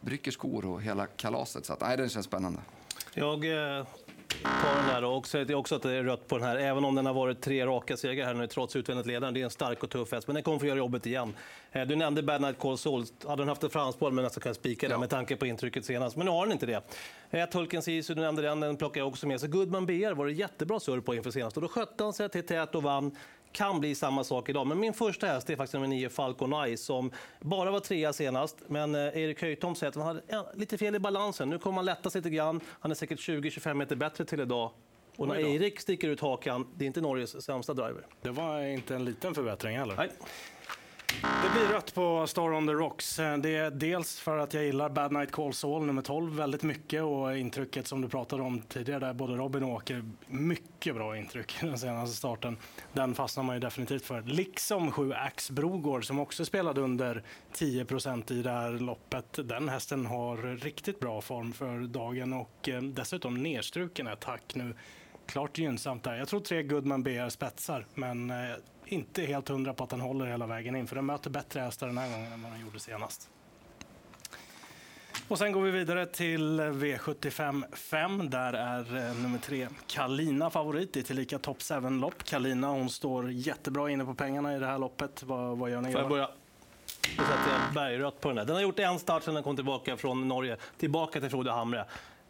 rycker 0.00 0.30
skor 0.30 0.64
och 0.64 0.82
hela 0.82 1.06
kalaset. 1.06 1.66
Så 1.66 1.72
att, 1.72 1.80
nej, 1.80 1.96
den 1.96 2.08
känns 2.08 2.26
spännande. 2.26 2.60
Jag 3.14 3.44
eh, 3.78 3.86
eh, 4.42 4.50
tar 4.62 4.76
den 4.76 4.86
där 4.86 5.04
och 5.04 5.26
säger 5.26 5.54
också 5.54 5.74
att 5.74 5.82
det 5.82 5.92
är 5.92 6.02
rött 6.04 6.28
på 6.28 6.38
den 6.38 6.46
här, 6.46 6.56
även 6.56 6.84
om 6.84 6.94
den 6.94 7.06
har 7.06 7.14
varit 7.14 7.40
tre 7.40 7.66
raka 7.66 7.96
segrar 7.96 8.26
här 8.26 8.34
nu 8.34 8.46
trots 8.46 8.76
utvändigt 8.76 9.06
ledaren. 9.06 9.34
Det 9.34 9.40
är 9.40 9.44
en 9.44 9.50
stark 9.50 9.82
och 9.82 9.90
tuff 9.90 10.12
häst, 10.12 10.26
men 10.26 10.34
den 10.34 10.42
kommer 10.42 10.58
få 10.58 10.66
göra 10.66 10.78
jobbet 10.78 11.06
igen. 11.06 11.34
Eh, 11.72 11.86
Du 11.86 11.96
nämnde 11.96 12.22
Bad 12.22 12.40
Night 12.40 12.58
Call 12.58 12.78
Saul. 12.78 13.04
Hade 13.26 13.42
den 13.42 13.48
haft 13.48 13.62
en 13.62 13.70
framspår 13.70 14.10
men 14.10 14.24
nästan 14.24 14.40
kunnat 14.42 14.56
spika 14.56 14.86
den 14.88 14.94
Ja. 14.94 14.98
med 14.98 15.10
tanke 15.10 15.36
på 15.36 15.46
intrycket 15.46 15.84
senast. 15.84 16.16
Men 16.16 16.24
nu 16.26 16.30
har 16.32 16.46
den 16.46 16.52
inte 16.52 16.66
det. 16.66 16.82
Ett 17.30 17.54
Hulken 17.54 17.82
Sisu, 17.82 18.14
du 18.14 18.20
nämnde 18.20 18.42
den, 18.42 18.60
den 18.60 18.76
plockar 18.76 19.00
jag 19.00 19.08
också 19.08 19.26
med. 19.26 19.40
Så 19.40 19.46
Goodman 19.46 19.86
BR 19.86 20.12
var 20.14 20.26
det 20.26 20.32
jättebra 20.32 20.80
surr 20.80 21.00
på 21.00 21.14
inför 21.14 21.30
senast 21.30 21.56
och 21.56 21.62
då 21.62 21.68
skötte 21.68 22.04
han 22.04 22.12
sig 22.12 22.28
till 22.28 22.46
tät 22.46 22.74
och 22.74 22.82
vann. 22.82 23.16
Kan 23.54 23.80
bli 23.80 23.94
samma 23.94 24.24
sak 24.24 24.48
idag. 24.48 24.66
Men 24.66 24.80
min 24.80 24.94
första 24.94 25.26
häst 25.26 25.50
är 25.50 25.56
faktiskt 25.56 25.74
nummer 25.74 25.86
9, 25.86 26.08
Falcon 26.08 26.52
Eye, 26.52 26.76
som 26.76 27.10
bara 27.40 27.70
var 27.70 27.80
trea 27.80 28.12
senast. 28.12 28.56
Men 28.66 28.94
eh, 28.94 29.00
Erik 29.00 29.42
Höjtom 29.42 29.74
säger 29.74 29.88
att 29.88 29.96
han 29.96 30.06
hade 30.06 30.46
lite 30.54 30.78
fel 30.78 30.94
i 30.94 30.98
balansen. 30.98 31.50
Nu 31.50 31.58
kommer 31.58 31.76
han 31.76 31.84
lätta 31.84 32.10
sig 32.10 32.20
lite 32.20 32.30
grann. 32.30 32.60
Han 32.80 32.90
är 32.90 32.94
säkert 32.94 33.18
20-25 33.18 33.74
meter 33.74 33.96
bättre 33.96 34.24
till 34.24 34.40
idag. 34.40 34.70
Och 35.16 35.28
när. 35.28 35.36
Erik 35.36 35.80
sticker 35.80 36.08
ut 36.08 36.20
hakan, 36.20 36.66
det 36.76 36.84
är 36.84 36.86
inte 36.86 37.00
Norges 37.00 37.44
sämsta 37.44 37.74
driver. 37.74 38.06
Det 38.22 38.30
var 38.30 38.60
inte 38.60 38.94
en 38.94 39.04
liten 39.04 39.34
förbättring 39.34 39.78
heller. 39.78 39.96
Nej. 39.96 40.10
Det 41.22 41.50
blir 41.52 41.68
rött 41.72 41.94
på 41.94 42.26
Star 42.26 42.52
on 42.52 42.66
the 42.66 42.72
Rocks. 42.72 43.18
Eh, 43.18 43.38
det 43.38 43.56
är 43.56 43.70
dels 43.70 44.20
för 44.20 44.38
att 44.38 44.54
jag 44.54 44.64
gillar 44.64 44.88
Bad 44.88 45.12
Night 45.12 45.32
Call 45.32 45.54
Saul 45.54 45.86
nummer 45.86 46.02
12 46.02 46.36
väldigt 46.36 46.62
mycket 46.62 47.02
och 47.02 47.38
intrycket 47.38 47.86
som 47.86 48.00
du 48.00 48.08
pratade 48.08 48.42
om 48.42 48.62
tidigare 48.62 49.00
där 49.00 49.12
både 49.12 49.34
Robin 49.34 49.62
och 49.62 49.70
Åker, 49.70 50.04
mycket 50.26 50.94
bra 50.94 51.16
intryck 51.16 51.56
den 51.60 51.78
senaste 51.78 52.16
starten. 52.16 52.56
Den 52.92 53.14
fastnar 53.14 53.44
man 53.44 53.56
ju 53.56 53.60
definitivt 53.60 54.06
för. 54.06 54.22
Liksom 54.22 54.92
7 54.92 55.12
Ax 55.12 55.50
Brogård 55.50 56.06
som 56.06 56.18
också 56.18 56.44
spelade 56.44 56.80
under 56.80 57.22
10% 57.54 58.32
i 58.32 58.42
det 58.42 58.50
här 58.50 58.72
loppet. 58.72 59.38
Den 59.48 59.68
hästen 59.68 60.06
har 60.06 60.56
riktigt 60.56 61.00
bra 61.00 61.20
form 61.20 61.52
för 61.52 61.78
dagen 61.80 62.32
och 62.32 62.68
eh, 62.68 62.82
dessutom 62.82 63.42
nedstruken 63.42 64.06
ett 64.06 64.24
hack 64.24 64.54
nu. 64.54 64.74
Klart 65.26 65.58
gynnsamt 65.58 66.04
där. 66.04 66.14
Jag 66.16 66.28
tror 66.28 66.40
tre 66.40 66.62
Goodman 66.62 67.02
BR 67.02 67.28
spetsar, 67.28 67.86
men 67.94 68.30
eh, 68.30 68.36
inte 68.84 69.22
helt 69.22 69.48
hundra 69.48 69.74
på 69.74 69.84
att 69.84 69.90
den 69.90 70.00
håller 70.00 70.26
hela 70.26 70.46
vägen 70.46 70.76
in, 70.76 70.86
för 70.86 70.96
den 70.96 71.06
möter 71.06 71.30
bättre 71.30 71.60
hästar 71.60 71.86
den 71.86 71.98
här 71.98 72.10
gången 72.10 72.32
än 72.32 72.42
vad 72.42 72.52
den 72.52 72.60
gjorde 72.60 72.80
senast. 72.80 73.30
Och 75.28 75.38
sen 75.38 75.52
går 75.52 75.62
vi 75.62 75.70
vidare 75.70 76.06
till 76.06 76.60
V75 76.60 77.74
5. 77.74 78.30
Där 78.30 78.52
är 78.52 78.96
eh, 78.96 79.14
nummer 79.14 79.38
tre 79.38 79.68
Kalina 79.86 80.50
favorit. 80.50 80.96
Är 80.96 81.02
tillika 81.02 81.38
top 81.38 81.58
7-lopp. 81.58 82.24
Kalina 82.24 82.68
hon 82.68 82.90
står 82.90 83.30
jättebra 83.30 83.90
inne 83.90 84.04
på 84.04 84.14
pengarna 84.14 84.56
i 84.56 84.58
det 84.58 84.66
här 84.66 84.78
loppet. 84.78 85.22
Vad, 85.22 85.58
vad 85.58 85.70
gör 85.70 85.80
ni? 85.80 85.92
Får 85.92 86.00
jag 86.00 86.10
börja? 86.10 86.28
Då 87.16 87.22
sätter 87.22 87.50
jag 87.52 87.74
bergrött 87.74 88.20
på 88.20 88.28
den 88.28 88.36
där. 88.36 88.44
Den 88.44 88.54
har 88.54 88.62
gjort 88.62 88.78
en 88.78 88.98
start 88.98 89.22
sedan 89.22 89.34
den 89.34 89.42
kom 89.42 89.56
tillbaka 89.56 89.96
från 89.96 90.28
Norge, 90.28 90.56
tillbaka 90.78 91.20
till 91.20 91.30
Frode 91.30 91.52
Hamre. 91.52 91.84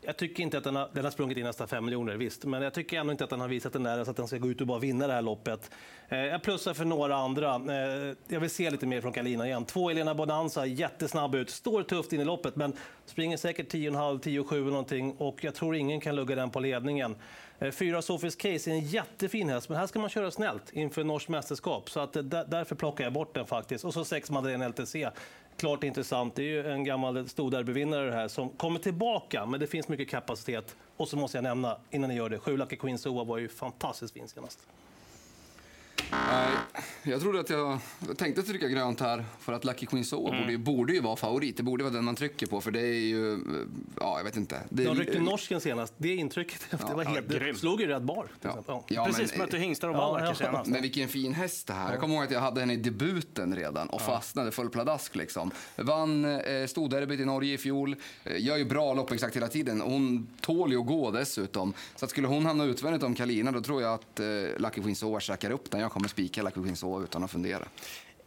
Jag 0.07 0.17
tycker 0.17 0.43
inte 0.43 0.59
att 0.59 0.65
den 0.65 0.77
har, 0.77 0.89
den 0.93 1.05
har 1.05 1.11
sprungit 1.11 1.39
in 1.39 1.45
nästan 1.45 1.69
5 1.69 1.85
miljoner, 1.85 2.17
visst. 2.17 2.45
Men 2.45 2.63
jag 2.63 2.75
tycker 2.75 3.01
ändå 3.01 3.13
inte 3.13 3.25
att 3.25 3.31
den 3.31 3.41
har 3.41 3.49
visat 3.49 3.73
den 3.73 3.83
där 3.83 4.05
så 4.05 4.11
att 4.11 4.17
den 4.17 4.27
ska 4.27 4.39
gå 4.39 4.51
ut 4.51 4.61
och 4.61 4.67
bara 4.67 4.79
vinna 4.79 5.07
det 5.07 5.13
här 5.13 5.23
loppet. 5.23 5.71
Eh, 6.09 6.19
jag 6.19 6.43
plussar 6.43 6.75
för 6.75 6.85
några 6.85 7.17
andra. 7.17 7.55
Eh, 7.55 8.17
jag 8.29 8.41
vill 8.41 8.51
se 8.51 8.71
lite 8.71 8.87
mer 8.87 9.01
från 9.01 9.13
Kalina 9.13 9.47
igen. 9.47 9.65
Två 9.65 9.91
Elena 9.91 10.15
Bonanza, 10.15 10.67
jättesnabb 10.67 11.35
ut. 11.35 11.51
Står 11.51 11.83
tufft 11.83 12.13
in 12.13 12.21
i 12.21 12.25
loppet, 12.25 12.57
men 12.57 12.73
springer 13.07 13.37
säkert 13.37 13.73
10,5, 13.73 14.21
10,7 14.21 14.65
någonting. 14.65 15.13
Och 15.19 15.45
jag 15.45 15.55
tror 15.55 15.77
ingen 15.77 16.01
kan 16.01 16.17
lugga 16.17 16.35
den 16.35 16.51
på 16.51 16.61
ledningen. 16.61 17.17
Eh, 17.59 17.71
Fyra 17.71 18.03
Sofis 18.03 18.37
Case 18.37 18.71
är 18.71 18.75
en 18.75 18.81
jättefin 18.81 19.49
häst, 19.49 19.69
men 19.69 19.79
här 19.79 19.87
ska 19.87 19.99
man 19.99 20.11
köra 20.11 20.31
snällt 20.31 20.73
inför 20.73 21.05
norskt 21.05 21.29
mästerskap. 21.29 21.91
Så 21.91 22.01
att, 22.01 22.17
eh, 22.17 22.23
där, 22.23 22.45
därför 22.49 22.75
plockar 22.75 23.05
jag 23.05 23.13
bort 23.13 23.35
den 23.35 23.47
faktiskt. 23.47 23.85
Och 23.85 23.95
så 23.95 24.05
sex 24.05 24.31
Madeleine 24.31 24.69
LTC 24.69 25.11
klart 25.57 25.85
intressant. 25.85 26.35
Det 26.35 26.43
är 26.43 26.47
ju 26.47 26.73
en 26.73 26.85
gammal 26.85 27.29
storderbyvinnare 27.29 28.07
det 28.07 28.17
här 28.17 28.29
som 28.29 28.49
kommer 28.49 28.79
tillbaka, 28.79 29.47
men 29.47 29.61
det 29.61 29.67
finns 29.67 29.89
mycket 29.89 30.09
kapacitet. 30.09 30.77
Och 30.97 31.09
så 31.09 31.17
måste 31.17 31.37
jag 31.37 31.43
nämna, 31.43 31.77
innan 31.91 32.11
ni 32.11 32.17
gör 32.17 32.29
det, 32.29 32.39
sju 32.39 32.57
Lucky 32.57 32.77
Queen 32.77 32.99
Soa 32.99 33.25
var 33.25 33.39
ju 33.39 33.49
fantastiskt 33.49 34.15
fin 34.15 34.29
senast. 34.29 34.59
Nej, 36.11 36.53
jag 37.05 37.21
trodde 37.21 37.41
att 37.41 37.51
jag, 37.51 37.79
jag 38.09 38.19
tänkte 38.19 38.43
trycka 38.43 38.69
grönt 38.69 39.01
här 39.01 39.25
för 39.41 39.53
att 39.53 39.65
Lucky 39.65 39.87
Queen 39.87 40.05
Soa 40.05 40.31
borde, 40.31 40.53
ju- 40.53 40.59
borde 40.59 40.93
ju 40.93 41.01
vara 41.01 41.17
favorit. 41.17 41.57
Det 41.57 41.63
borde 41.63 41.85
vara 41.85 41.95
den 41.95 42.05
man 42.05 42.17
trycker 42.17 42.47
på 42.47 42.61
för 42.61 42.71
det 42.71 42.81
är 42.81 43.01
ju, 43.01 43.39
ja 44.01 44.19
jag 44.19 44.25
vet 44.25 44.37
inte. 44.37 44.61
Det, 44.71 44.85
De 44.85 44.95
ryckte 44.97 45.21
norsken 45.21 45.61
senast. 45.61 45.95
Det 45.97 46.15
intrycket, 46.15 46.67
det 46.71 46.95
var 46.95 47.05
helt... 47.05 47.29
grym. 47.29 47.53
Det 47.55 47.59
slog 47.61 47.81
ju 47.81 47.87
rätt 47.87 48.03
bar. 48.03 48.27
Till 48.41 48.51
Ja. 48.55 48.63
Ja. 48.67 48.85
Ja, 48.89 49.05
Precis, 49.05 49.31
men- 49.31 49.39
mötte 49.41 49.59
hingstar 49.59 49.89
och 49.89 49.95
Ja, 49.95 49.99
vallacker 50.01 50.27
ja. 50.27 50.35
senast. 50.35 50.71
Men 50.71 50.83
vilken 50.83 51.09
fin 51.09 51.35
häst 51.35 51.67
det 51.67 51.73
här. 51.73 51.91
Jag 51.93 52.01
kommer 52.01 52.15
ihåg 52.15 52.25
att 52.25 52.31
jag 52.31 52.41
hade 52.41 52.61
henne 52.61 52.73
i 52.73 52.77
debuten 52.77 53.57
redan 53.57 53.89
och 53.89 54.01
fastnade 54.01 54.51
full 54.51 54.71
pladask 54.71 55.17
liksom. 55.17 55.51
Vann 55.77 56.25
eh, 56.25 56.67
storderbyt 56.67 57.21
i 57.21 57.25
Norge 57.25 57.55
i 57.55 57.59
fjol. 57.59 57.97
Eh, 58.25 58.45
gör 58.45 58.57
ju 58.57 58.65
bra 58.65 58.95
lopp 58.95 59.13
exakt 59.13 59.37
hela 59.37 59.49
tiden. 59.49 59.81
Hon 59.81 60.27
tål 60.41 60.73
ju 60.73 60.79
att 60.81 60.87
gå 60.87 61.11
dessutom. 61.11 61.75
Så 61.97 62.05
att 62.05 62.11
skulle 62.11 62.27
hon 62.29 62.47
hamna 62.47 62.65
utvändigt 62.65 63.03
om 63.03 63.15
Kalina 63.15 63.53
då 63.53 63.61
tror 63.61 63.83
jag 63.83 63.95
att 63.95 64.21
eh, 64.21 64.27
Lucky 64.59 64.81
Queen 64.83 64.97
Soa 64.97 65.21
käkar 65.21 65.51
upp 65.51 65.71
den. 65.71 65.81
Jag 65.81 65.91
kommer 65.93 66.09
spika 66.09 66.43
Lucky 66.43 66.61
Queen 66.63 66.77
Utan 67.03 67.25
att 67.25 67.31
fundera. 67.31 67.65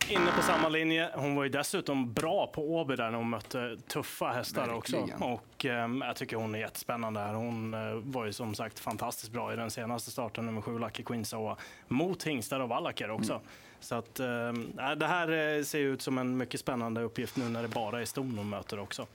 Inne 0.09 0.31
på 0.31 0.41
samma 0.41 0.69
linje. 0.69 1.09
Hon 1.15 1.35
var 1.35 1.43
ju 1.43 1.49
dessutom 1.49 2.13
bra 2.13 2.47
på 2.47 2.75
Åby 2.75 2.95
där 2.95 3.11
när 3.11 3.17
hon 3.17 3.29
mötte 3.29 3.77
tuffa 3.87 4.27
hästar 4.27 4.73
också. 4.73 4.97
Verkligen. 4.97 5.21
Och 5.21 5.65
ehm, 5.65 6.03
jag 6.05 6.15
tycker 6.15 6.37
hon 6.37 6.55
är 6.55 6.59
jättespännande 6.59 7.19
här. 7.19 7.33
Hon 7.33 7.73
eh, 7.73 7.79
var 7.93 8.25
ju 8.25 8.33
som 8.33 8.55
sagt 8.55 8.79
fantastiskt 8.79 9.31
bra 9.31 9.53
i 9.53 9.55
den 9.55 9.71
senaste 9.71 10.11
starten, 10.11 10.45
nummer 10.45 10.61
sju, 10.61 10.79
Lucky 10.79 11.03
Queen 11.03 11.25
Soa, 11.25 11.57
mot 11.87 12.23
hingstar 12.23 12.59
och 12.59 12.69
vallacker 12.69 13.09
också. 13.11 13.33
Mm. 13.33 13.45
Så 13.79 13.95
att, 13.95 14.19
nej, 14.73 14.95
det 14.95 15.07
här 15.07 15.57
eh, 15.57 15.63
ser 15.63 15.79
ut 15.79 16.01
som 16.01 16.17
en 16.17 16.37
mycket 16.37 16.59
spännande 16.59 17.01
uppgift 17.01 17.37
nu 17.37 17.49
när 17.49 17.61
det 17.61 17.67
bara 17.67 18.01
är 18.01 18.05
ston 18.05 18.37
hon 18.37 18.49
möter 18.49 18.79
också. 18.79 19.07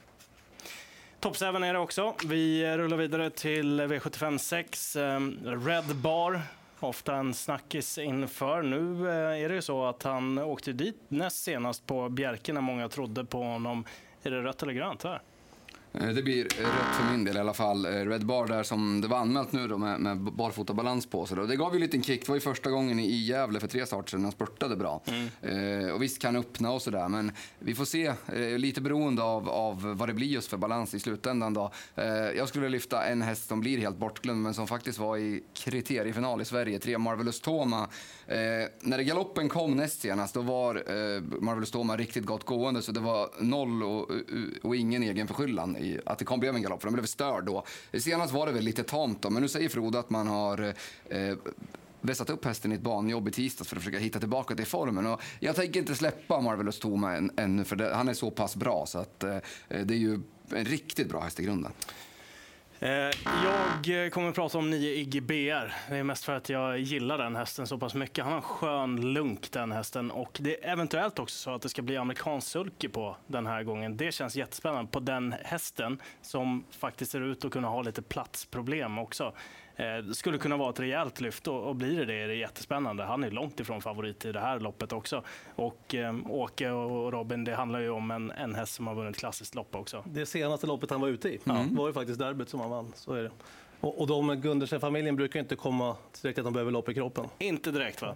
Topp 1.23 1.37
7 1.37 1.45
är 1.45 1.73
det 1.73 1.79
också. 1.79 2.15
Vi 2.25 2.65
eh, 2.65 2.77
rullar 2.77 2.97
vidare 2.97 3.31
till 3.31 3.81
V75 3.81 4.39
6. 4.39 4.97
ehm, 4.97 5.39
Red 5.45 5.97
Bar. 5.97 6.41
Ofta 6.83 7.15
en 7.15 7.35
snackis 7.35 7.99
inför. 7.99 8.63
Nu 8.63 9.09
eh, 9.09 9.45
är 9.45 9.49
det 9.49 9.55
ju 9.55 9.63
så 9.63 9.85
att 9.85 10.03
han 10.03 10.39
åkte 10.39 10.73
dit 10.73 10.97
näst 11.09 11.43
senast 11.43 11.87
på 11.87 12.09
Bjerke 12.09 12.53
när 12.53 12.61
många 12.61 12.89
trodde 12.89 13.25
på 13.25 13.43
honom. 13.43 13.85
Är 14.23 14.31
det 14.31 14.43
rött 14.43 14.63
eller 14.63 14.73
grönt 14.73 15.03
här? 15.03 15.23
Eh, 15.93 16.09
Det 16.09 16.23
blir 16.23 16.45
rött 16.45 16.97
för 16.97 17.11
min 17.11 17.25
del 17.25 17.37
i 17.37 17.41
alla 17.41 17.55
fall. 17.55 17.85
Eh, 17.87 17.91
Red 17.91 18.27
Bar 18.27 18.47
där 18.47 18.63
som 18.63 19.01
det 19.01 19.09
var 19.09 19.19
anmält 19.19 19.53
nu 19.53 19.69
då 19.69 19.79
med, 19.79 20.01
med 20.01 20.19
barfotabalans 20.19 21.07
på 21.07 21.27
sig. 21.27 21.37
Då. 21.37 21.47
Det 21.47 21.57
gav 21.57 21.73
ju 21.73 21.77
en 21.77 21.83
liten 21.83 22.03
kick. 22.03 22.21
Det 22.21 22.29
var 22.29 22.37
ju 22.37 22.41
första 22.41 22.71
gången 22.71 22.99
i 22.99 23.17
Gävle 23.17 23.61
för 23.61 23.69
tre 23.69 23.87
starter 23.87 24.11
sedan 24.11 24.23
han 24.23 24.33
spurtade 24.33 24.77
bra. 24.77 25.03
Eh, 25.43 25.91
och 25.95 26.03
visst 26.03 26.23
kan 26.23 26.37
öppna 26.37 26.71
och 26.71 26.83
sådär 26.83 27.09
men 27.09 27.33
vi 27.59 27.75
får 27.75 27.85
se. 27.85 28.07
Eh, 28.07 28.59
lite 28.59 28.81
beroende 28.81 29.23
av, 29.23 29.49
av 29.49 29.95
vad 29.97 30.09
det 30.09 30.15
blir 30.15 30.27
just 30.27 30.49
för 30.51 30.57
balans 30.57 30.95
i 30.95 31.01
slutändan 31.01 31.55
då. 31.55 31.73
Eh, 31.95 32.07
jag 32.07 32.49
skulle 32.49 32.69
lyfta 32.69 33.05
en 33.05 33.23
häst 33.23 33.49
som 33.49 33.61
blir 33.61 33.79
helt 33.79 33.97
bortglömd 33.97 34.43
men 34.43 34.55
som 34.55 34.67
faktiskt 34.67 34.99
var 34.99 35.17
i 35.17 35.43
kriteriefinal 35.55 36.41
i 36.41 36.45
Sverige. 36.45 36.79
Tre 36.79 36.99
Marvelous 36.99 37.41
Toma. 37.41 37.89
Eh, 38.27 38.37
när 38.81 39.01
galoppen 39.01 39.49
kom 39.49 39.77
näst 39.77 40.01
senast 40.01 40.35
då 40.35 40.41
var 40.41 40.83
Marvelous 41.41 41.71
Toma 41.71 41.97
riktigt 41.97 42.25
gott 42.25 42.45
gående 42.45 42.83
så 42.83 42.93
det 42.93 43.01
var 43.01 43.31
noll 43.41 43.83
och, 43.83 44.11
och, 44.63 44.77
ingen 44.77 45.03
egen 45.03 45.27
förskyllan 45.29 45.77
att 46.07 46.19
det 46.19 46.25
kom 46.25 46.41
blev 46.41 46.55
en 46.55 46.63
galopp 46.63 46.81
för 46.81 46.89
den 46.89 46.95
blev 46.95 47.07
störd 47.07 47.45
då. 47.45 47.65
Senast 47.93 48.33
var 48.33 48.47
det 48.47 48.53
väl 48.53 48.65
lite 48.65 48.83
tamt 48.83 49.23
då 49.23 49.31
men 49.31 49.43
nu 49.43 49.49
säger 49.49 49.69
Frode 49.69 49.99
att 49.99 50.11
man 50.11 50.27
har 50.27 50.75
eh, 51.09 51.37
vässat 52.01 52.31
upp 52.31 52.45
hästen 52.45 52.73
i 52.73 52.75
ett 52.75 52.81
banjobb 52.81 53.29
i 53.29 53.31
tisdags 53.31 53.69
för 53.69 53.77
att 53.77 53.83
försöka 53.83 53.99
hitta 53.99 54.19
tillbaka 54.19 54.55
till 54.55 54.67
formen. 54.67 55.07
Och 55.07 55.21
jag 55.41 55.57
tänker 55.57 55.81
inte 55.81 55.95
släppa 55.95 56.41
Marvelous 56.41 56.79
Toma 56.79 57.17
än, 57.17 57.31
ännu 57.37 57.65
för 57.65 57.77
det, 57.77 57.95
han 57.95 58.09
är 58.09 58.15
så 58.15 58.31
pass 58.31 58.57
bra 58.57 58.87
så 58.87 58.99
att 58.99 59.25
eh, 59.25 59.37
det 59.69 59.95
är 59.95 59.99
ju 59.99 60.21
en 60.51 60.65
riktigt 60.65 61.09
bra 61.09 61.21
häst 61.21 61.41
i 61.41 61.43
grunden. 61.43 61.73
Eh, 62.83 63.11
jag 63.85 64.13
kommer 64.13 64.29
att 64.29 64.35
prata 64.35 64.59
om 64.59 64.71
9 64.71 64.91
Iggy 64.91 65.21
BR. 65.21 65.75
Det 65.89 65.97
är 65.97 66.03
mest 66.03 66.25
för 66.25 66.37
att 66.37 66.49
jag 66.49 66.79
gillar 66.79 67.19
den 67.19 67.37
hästen 67.37 67.67
så 67.67 67.79
pass 67.79 67.95
mycket. 67.95 68.25
Han 68.25 68.33
har 68.33 68.39
en 68.39 68.43
skön 68.43 69.13
lunk 69.13 69.53
den 69.53 69.73
hästen 69.73 70.11
och 70.11 70.39
det 70.41 70.65
är 70.65 70.73
eventuellt 70.73 71.19
också 71.19 71.37
så 71.39 71.55
att 71.55 71.63
det 71.63 71.69
ska 71.69 71.83
bli 71.83 71.97
amerikansk 71.97 72.49
sulky 72.49 72.89
på 72.89 73.17
den 73.27 73.47
här 73.47 73.63
gången. 73.63 73.97
Det 73.97 74.13
känns 74.13 74.37
jättespännande 74.37 74.91
på 74.91 75.01
den 75.01 75.35
hästen 75.45 76.01
som 76.23 76.65
faktiskt 76.71 77.13
ser 77.13 77.21
ut 77.21 77.45
att 77.45 77.53
kunna 77.53 77.69
ha 77.69 77.83
lite 77.83 78.03
platsproblem 78.03 78.99
också. 78.99 79.33
Eh, 79.77 79.97
Det 79.97 80.15
skulle 80.15 80.39
kunna 80.39 80.57
vara 80.57 80.71
ett 80.71 80.81
rejält 80.81 81.21
lyft 81.21 81.49
och 81.49 81.77
blir 81.77 81.99
det 81.99 82.05
det 82.05 82.15
är 82.15 82.29
det 82.29 82.35
jättespännande. 82.35 83.05
Han 83.05 83.25
är 83.25 83.31
långt 83.31 83.61
ifrån 83.61 83.83
favorit 83.83 84.25
i 84.25 84.33
det 84.33 84.41
här 84.41 84.61
loppet 84.61 84.93
också. 84.93 85.23
Och 85.55 85.95
eh, 85.95 86.15
Åke 86.29 86.71
och 86.71 87.13
Robin, 87.13 87.45
det 87.45 87.55
handlar 87.55 87.81
ju 87.81 87.91
om 87.91 88.11
en, 88.11 88.31
en 88.31 88.55
häst 88.55 88.75
som 88.75 88.87
har 88.87 88.95
vunnit 88.95 89.17
klassiskt 89.17 89.55
lopp 89.55 89.75
också. 89.75 90.05
Det 90.07 90.27
senaste 90.27 90.67
loppet 90.67 90.91
han 90.91 91.01
var 91.01 91.09
ute 91.09 91.29
i 91.29 91.39
var 91.71 91.87
ju 91.87 91.93
faktiskt 91.93 92.19
derbyt 92.19 92.49
som 92.49 92.61
han 92.61 92.71
vann. 92.71 92.93
Så 92.97 93.15
är 93.15 93.23
det. 93.23 93.31
Och, 93.81 94.01
och 94.01 94.07
de 94.07 94.41
Gundersen-familjen 94.41 95.17
brukar 95.17 95.41
inte 95.41 95.57
komma 95.57 95.97
direkt 96.23 96.39
att 96.39 96.45
de 96.45 96.53
behöver 96.53 96.71
lopp 96.73 96.89
i 96.89 96.95
kroppen. 96.95 97.25
Inte 97.39 97.71
direkt 97.71 98.03
va? 98.03 98.15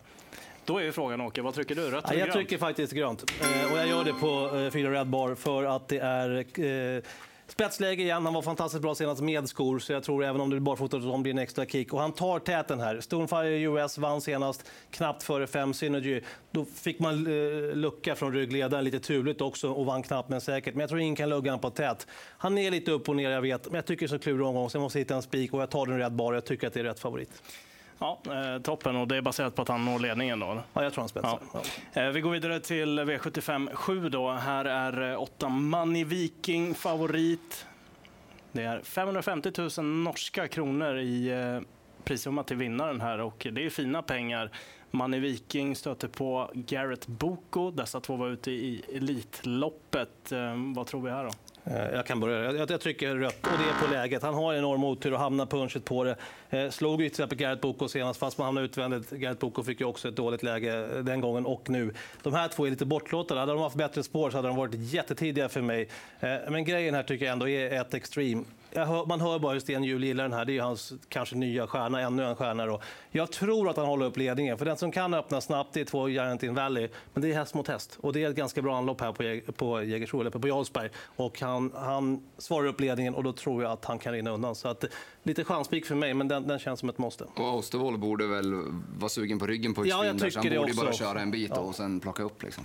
Då 0.64 0.78
är 0.78 0.82
ju 0.84 0.92
frågan 0.92 1.20
Åke, 1.20 1.42
vad 1.42 1.54
trycker 1.54 1.74
du? 1.74 1.90
Rött 1.90 2.04
Ja, 2.06 2.10
eller 2.10 2.18
jag 2.20 2.26
grönt? 2.26 2.32
trycker 2.36 2.58
faktiskt 2.58 2.92
grönt. 2.92 3.24
Eh, 3.42 3.72
och 3.72 3.78
jag 3.78 3.88
gör 3.88 4.04
det 4.04 4.12
på 4.12 4.56
eh, 4.58 4.70
fyra 4.70 4.90
Red 5.00 5.06
Bar 5.06 5.34
för 5.34 5.64
att 5.64 5.88
det 5.88 5.98
är 5.98 6.38
eh, 6.96 7.02
spetsläge 7.46 8.02
igen. 8.02 8.24
Han 8.24 8.34
var 8.34 8.42
fantastiskt 8.42 8.82
bra 8.82 8.94
senast 8.94 9.22
med 9.22 9.48
skor, 9.48 9.78
så 9.78 9.92
jag 9.92 10.02
tror 10.02 10.24
även 10.24 10.40
om 10.40 10.50
det 10.50 10.56
blir 10.56 10.64
barfota 10.64 11.00
så 11.00 11.18
blir 11.18 11.34
det 11.34 11.40
en 11.40 11.42
extra 11.42 11.66
kick. 11.66 11.92
Och 11.92 12.00
han 12.00 12.12
tar 12.12 12.38
täten 12.38 12.80
här. 12.80 13.00
Stonefire 13.00 13.58
US 13.58 13.98
vann 13.98 14.20
senast, 14.20 14.70
knappt 14.90 15.22
före 15.22 15.46
fem 15.46 15.74
Synergy. 15.74 16.20
Då 16.50 16.64
fick 16.64 16.98
man 16.98 17.26
eh, 17.26 17.76
lucka 17.76 18.14
från 18.14 18.32
ryggledaren 18.32 18.84
lite 18.84 19.00
turligt 19.00 19.40
också 19.40 19.70
och 19.72 19.86
vann 19.86 20.02
knappt 20.02 20.28
men 20.28 20.40
säkert. 20.40 20.74
Men 20.74 20.80
jag 20.80 20.88
tror 20.88 21.00
ingen 21.00 21.16
kan 21.16 21.28
lugga 21.28 21.50
honom 21.50 21.60
på 21.60 21.70
tät. 21.70 22.06
Han 22.38 22.58
är 22.58 22.70
lite 22.70 22.90
upp 22.90 23.08
och 23.08 23.16
ner, 23.16 23.30
jag 23.30 23.42
vet. 23.42 23.66
Men 23.66 23.74
jag 23.74 23.86
tycker 23.86 24.08
det 24.08 24.14
är 24.14 24.18
så 24.18 24.22
klurig 24.22 24.46
omgång, 24.46 24.70
så 24.70 24.76
jag 24.76 24.82
måste 24.82 24.98
hitta 24.98 25.14
en 25.14 25.22
spik 25.22 25.54
och 25.54 25.62
jag 25.62 25.70
tar 25.70 25.86
den 25.86 25.98
rätt 25.98 26.12
bara. 26.12 26.36
Jag 26.36 26.44
tycker 26.44 26.66
att 26.66 26.74
det 26.74 26.80
är 26.80 26.84
rätt 26.84 27.00
favorit. 27.00 27.42
Ja, 27.98 28.18
eh, 28.26 28.62
toppen. 28.62 28.96
Och 28.96 29.08
det 29.08 29.16
är 29.16 29.22
baserat 29.22 29.54
på 29.54 29.62
att 29.62 29.68
han 29.68 29.84
når 29.84 29.98
ledningen 29.98 30.40
då? 30.40 30.62
Ja, 30.72 30.82
jag 30.82 30.92
tror 30.92 31.02
han 31.02 31.08
spetsar. 31.08 31.38
Ja. 31.52 31.62
Ja. 31.92 32.02
Eh, 32.02 32.10
Vi 32.10 32.20
går 32.20 32.30
vidare 32.30 32.60
till 32.60 33.00
V75 33.00 33.74
7 33.74 34.08
då. 34.08 34.30
Här 34.30 34.64
är 34.64 35.10
eh, 35.12 35.22
åtta 35.22 35.48
Money 35.48 36.04
Viking 36.04 36.74
favorit. 36.74 37.66
Det 38.52 38.62
är 38.62 38.80
550 38.80 39.50
000 39.78 39.86
norska 39.86 40.48
kronor 40.48 40.98
i 40.98 41.32
prissumma 42.04 42.42
till 42.42 42.56
vinnaren 42.56 43.00
här 43.00 43.20
och 43.20 43.46
det 43.52 43.66
är 43.66 43.70
fina 43.70 44.02
pengar. 44.02 44.50
Money 44.90 45.20
Viking 45.20 45.76
stöter 45.76 46.08
på 46.08 46.50
Garrett 46.54 47.06
Boko. 47.06 47.70
Dessa 47.70 48.00
två 48.00 48.16
var 48.16 48.28
ute 48.28 48.50
i 48.50 48.82
Elitloppet. 48.94 50.32
Vad 50.74 50.86
tror 50.86 51.00
vi 51.02 51.10
här 51.10 51.24
då? 51.24 51.30
Eh, 51.70 51.94
jag 51.94 52.06
kan 52.06 52.20
börja. 52.20 52.52
Jag, 52.52 52.70
jag 52.70 52.80
trycker 52.80 53.14
rött 53.14 53.46
och 53.46 53.58
det 53.58 53.70
är 53.70 53.86
på 53.86 53.92
läget. 53.92 54.22
Han 54.22 54.34
har 54.34 54.54
enorm 54.54 54.84
otur 54.84 55.12
och 55.12 55.18
hamnar 55.18 55.46
punchet 55.46 55.84
på 55.84 56.04
det. 56.04 56.16
Eh, 56.50 56.70
slog 56.70 57.02
ju 57.02 57.08
till 57.08 57.12
exempel 57.12 57.38
Gareth 57.38 57.60
Boko 57.60 57.88
senast 57.88 58.20
fast 58.20 58.38
man 58.38 58.44
hamnade 58.44 58.64
utvändigt. 58.64 59.10
Gareth 59.10 59.40
Boko 59.40 59.62
fick 59.62 59.80
ju 59.80 59.86
också 59.86 60.08
ett 60.08 60.16
dåligt 60.16 60.42
läge 60.42 60.96
eh, 60.96 61.04
den 61.04 61.20
gången 61.20 61.46
och 61.46 61.70
nu. 61.70 61.94
De 62.22 62.34
här 62.34 62.48
två 62.48 62.66
är 62.66 62.70
lite 62.70 62.84
bortlåtade. 62.84 63.40
Hade 63.40 63.52
de 63.52 63.60
haft 63.60 63.76
bättre 63.76 64.02
spår 64.02 64.30
så 64.30 64.36
hade 64.36 64.48
de 64.48 64.56
varit 64.56 64.74
jättetidiga 64.74 65.48
för 65.48 65.60
mig. 65.60 65.88
Eh, 66.20 66.36
men 66.48 66.64
grejen 66.64 66.94
här 66.94 67.02
tycker 67.02 67.24
jag 67.24 67.32
ändå 67.32 67.48
är 67.48 67.80
ett 67.80 67.94
extreme. 67.94 68.44
Hör, 68.74 69.06
man 69.06 69.20
hör 69.20 69.38
bara 69.38 69.52
hur 69.52 69.60
Sten 69.60 69.84
Hjul 69.84 70.04
gillar 70.04 70.24
den 70.24 70.32
här. 70.32 70.44
Det 70.44 70.58
är 70.58 70.62
hans 70.62 70.92
kanske 71.08 71.36
nya 71.36 71.66
stjärna, 71.66 72.00
ännu 72.00 72.24
en 72.24 72.36
stjärna. 72.36 72.66
Då. 72.66 72.80
Jag 73.10 73.32
tror 73.32 73.70
att 73.70 73.76
han 73.76 73.86
håller 73.86 74.06
upp 74.06 74.16
ledningen. 74.16 74.58
För 74.58 74.64
den 74.64 74.76
som 74.76 74.92
kan 74.92 75.14
öppna 75.14 75.40
snabbt 75.40 75.70
det 75.72 75.80
är 75.80 75.84
två 75.84 76.08
Giant 76.08 76.42
in 76.42 76.54
Valley. 76.54 76.88
Men 77.14 77.22
det 77.22 77.30
är 77.30 77.34
häst 77.34 77.54
mot 77.54 77.68
häst. 77.68 77.98
Och 78.00 78.12
det 78.12 78.24
är 78.24 78.30
ett 78.30 78.36
ganska 78.36 78.62
bra 78.62 78.76
anlopp 78.78 79.00
här 79.00 79.12
på, 79.12 79.22
Jäg- 79.22 79.56
på 79.56 79.82
Jägersro, 79.82 80.20
eller 80.20 80.30
på 80.30 80.48
Jarlsberg. 80.48 80.88
Och 81.16 81.40
han, 81.40 81.72
han 81.74 82.22
svarar 82.38 82.66
upp 82.66 82.80
ledningen 82.80 83.14
och 83.14 83.24
då 83.24 83.32
tror 83.32 83.62
jag 83.62 83.72
att 83.72 83.84
han 83.84 83.98
kan 83.98 84.12
rinna 84.12 84.30
undan. 84.30 84.54
Så 84.54 84.68
att, 84.68 84.84
lite 85.22 85.44
chanspik 85.44 85.86
för 85.86 85.94
mig, 85.94 86.14
men 86.14 86.28
den, 86.28 86.48
den 86.48 86.58
känns 86.58 86.80
som 86.80 86.88
ett 86.88 86.98
måste. 86.98 87.24
Och 87.24 87.54
Osterwold 87.54 87.98
borde 87.98 88.26
väl 88.26 88.54
vara 88.98 89.08
sugen 89.08 89.38
på 89.38 89.46
ryggen 89.46 89.74
på 89.74 89.86
Ja, 89.86 90.04
jag 90.04 90.14
Extreme 90.14 90.18
där, 90.24 90.30
så 90.30 90.36
han 90.38 90.42
tycker 90.42 90.54
det 90.54 90.60
borde 90.60 90.72
ju 90.72 90.76
bara 90.76 90.88
också. 90.88 90.98
köra 91.04 91.20
en 91.20 91.30
bit 91.30 91.52
och 91.56 91.74
sen 91.74 92.00
plocka 92.00 92.22
upp 92.22 92.42
liksom. 92.42 92.64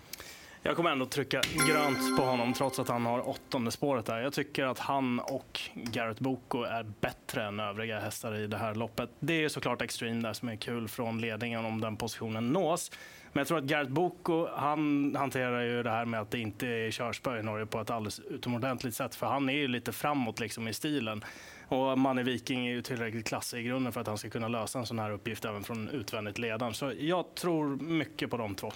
Jag 0.63 0.75
kommer 0.75 0.91
ändå 0.91 1.05
trycka 1.05 1.41
grönt 1.67 2.17
på 2.17 2.23
honom 2.23 2.53
trots 2.53 2.79
att 2.79 2.87
han 2.87 3.05
har 3.05 3.29
åttonde 3.29 3.71
spåret 3.71 4.05
där. 4.05 4.19
Jag 4.19 4.33
tycker 4.33 4.65
att 4.65 4.79
han 4.79 5.19
och 5.19 5.59
Garrett 5.73 6.19
Boko 6.19 6.63
är 6.63 6.83
bättre 6.83 7.43
än 7.43 7.59
övriga 7.59 7.99
hästar 7.99 8.35
i 8.35 8.47
det 8.47 8.57
här 8.57 8.75
loppet. 8.75 9.09
Det 9.19 9.43
är 9.43 9.49
såklart 9.49 9.81
Extreme 9.81 10.21
där 10.21 10.33
som 10.33 10.49
är 10.49 10.55
kul 10.55 10.87
från 10.87 11.21
ledningen 11.21 11.65
om 11.65 11.81
den 11.81 11.97
positionen 11.97 12.49
nås. 12.49 12.91
Men 13.33 13.39
jag 13.39 13.47
tror 13.47 13.57
att 13.57 13.63
Garrett 13.63 13.89
Boko, 13.89 14.47
han 14.55 15.15
hanterar 15.15 15.61
ju 15.61 15.83
det 15.83 15.89
här 15.89 16.05
med 16.05 16.21
att 16.21 16.31
det 16.31 16.39
inte 16.39 16.67
är 16.67 16.91
körspö 16.91 17.39
i 17.39 17.43
Norge 17.43 17.65
på 17.65 17.81
ett 17.81 17.89
alldeles 17.89 18.19
utomordentligt 18.19 18.95
sätt. 18.95 19.15
För 19.15 19.27
han 19.27 19.49
är 19.49 19.53
ju 19.53 19.67
lite 19.67 19.91
framåt 19.91 20.39
liksom 20.39 20.67
i 20.67 20.73
stilen. 20.73 21.23
Och 21.67 21.97
Manne 21.97 22.23
Viking 22.23 22.67
är 22.67 22.71
ju 22.71 22.81
tillräckligt 22.81 23.27
klassig 23.27 23.59
i 23.59 23.63
grunden 23.63 23.93
för 23.93 24.01
att 24.01 24.07
han 24.07 24.17
ska 24.17 24.29
kunna 24.29 24.47
lösa 24.47 24.79
en 24.79 24.85
sån 24.85 24.99
här 24.99 25.11
uppgift 25.11 25.45
även 25.45 25.63
från 25.63 25.89
utvändigt 25.89 26.37
ledaren. 26.37 26.73
Så 26.73 26.93
jag 26.99 27.35
tror 27.35 27.67
mycket 27.75 28.29
på 28.29 28.37
de 28.37 28.55
två. 28.55 28.71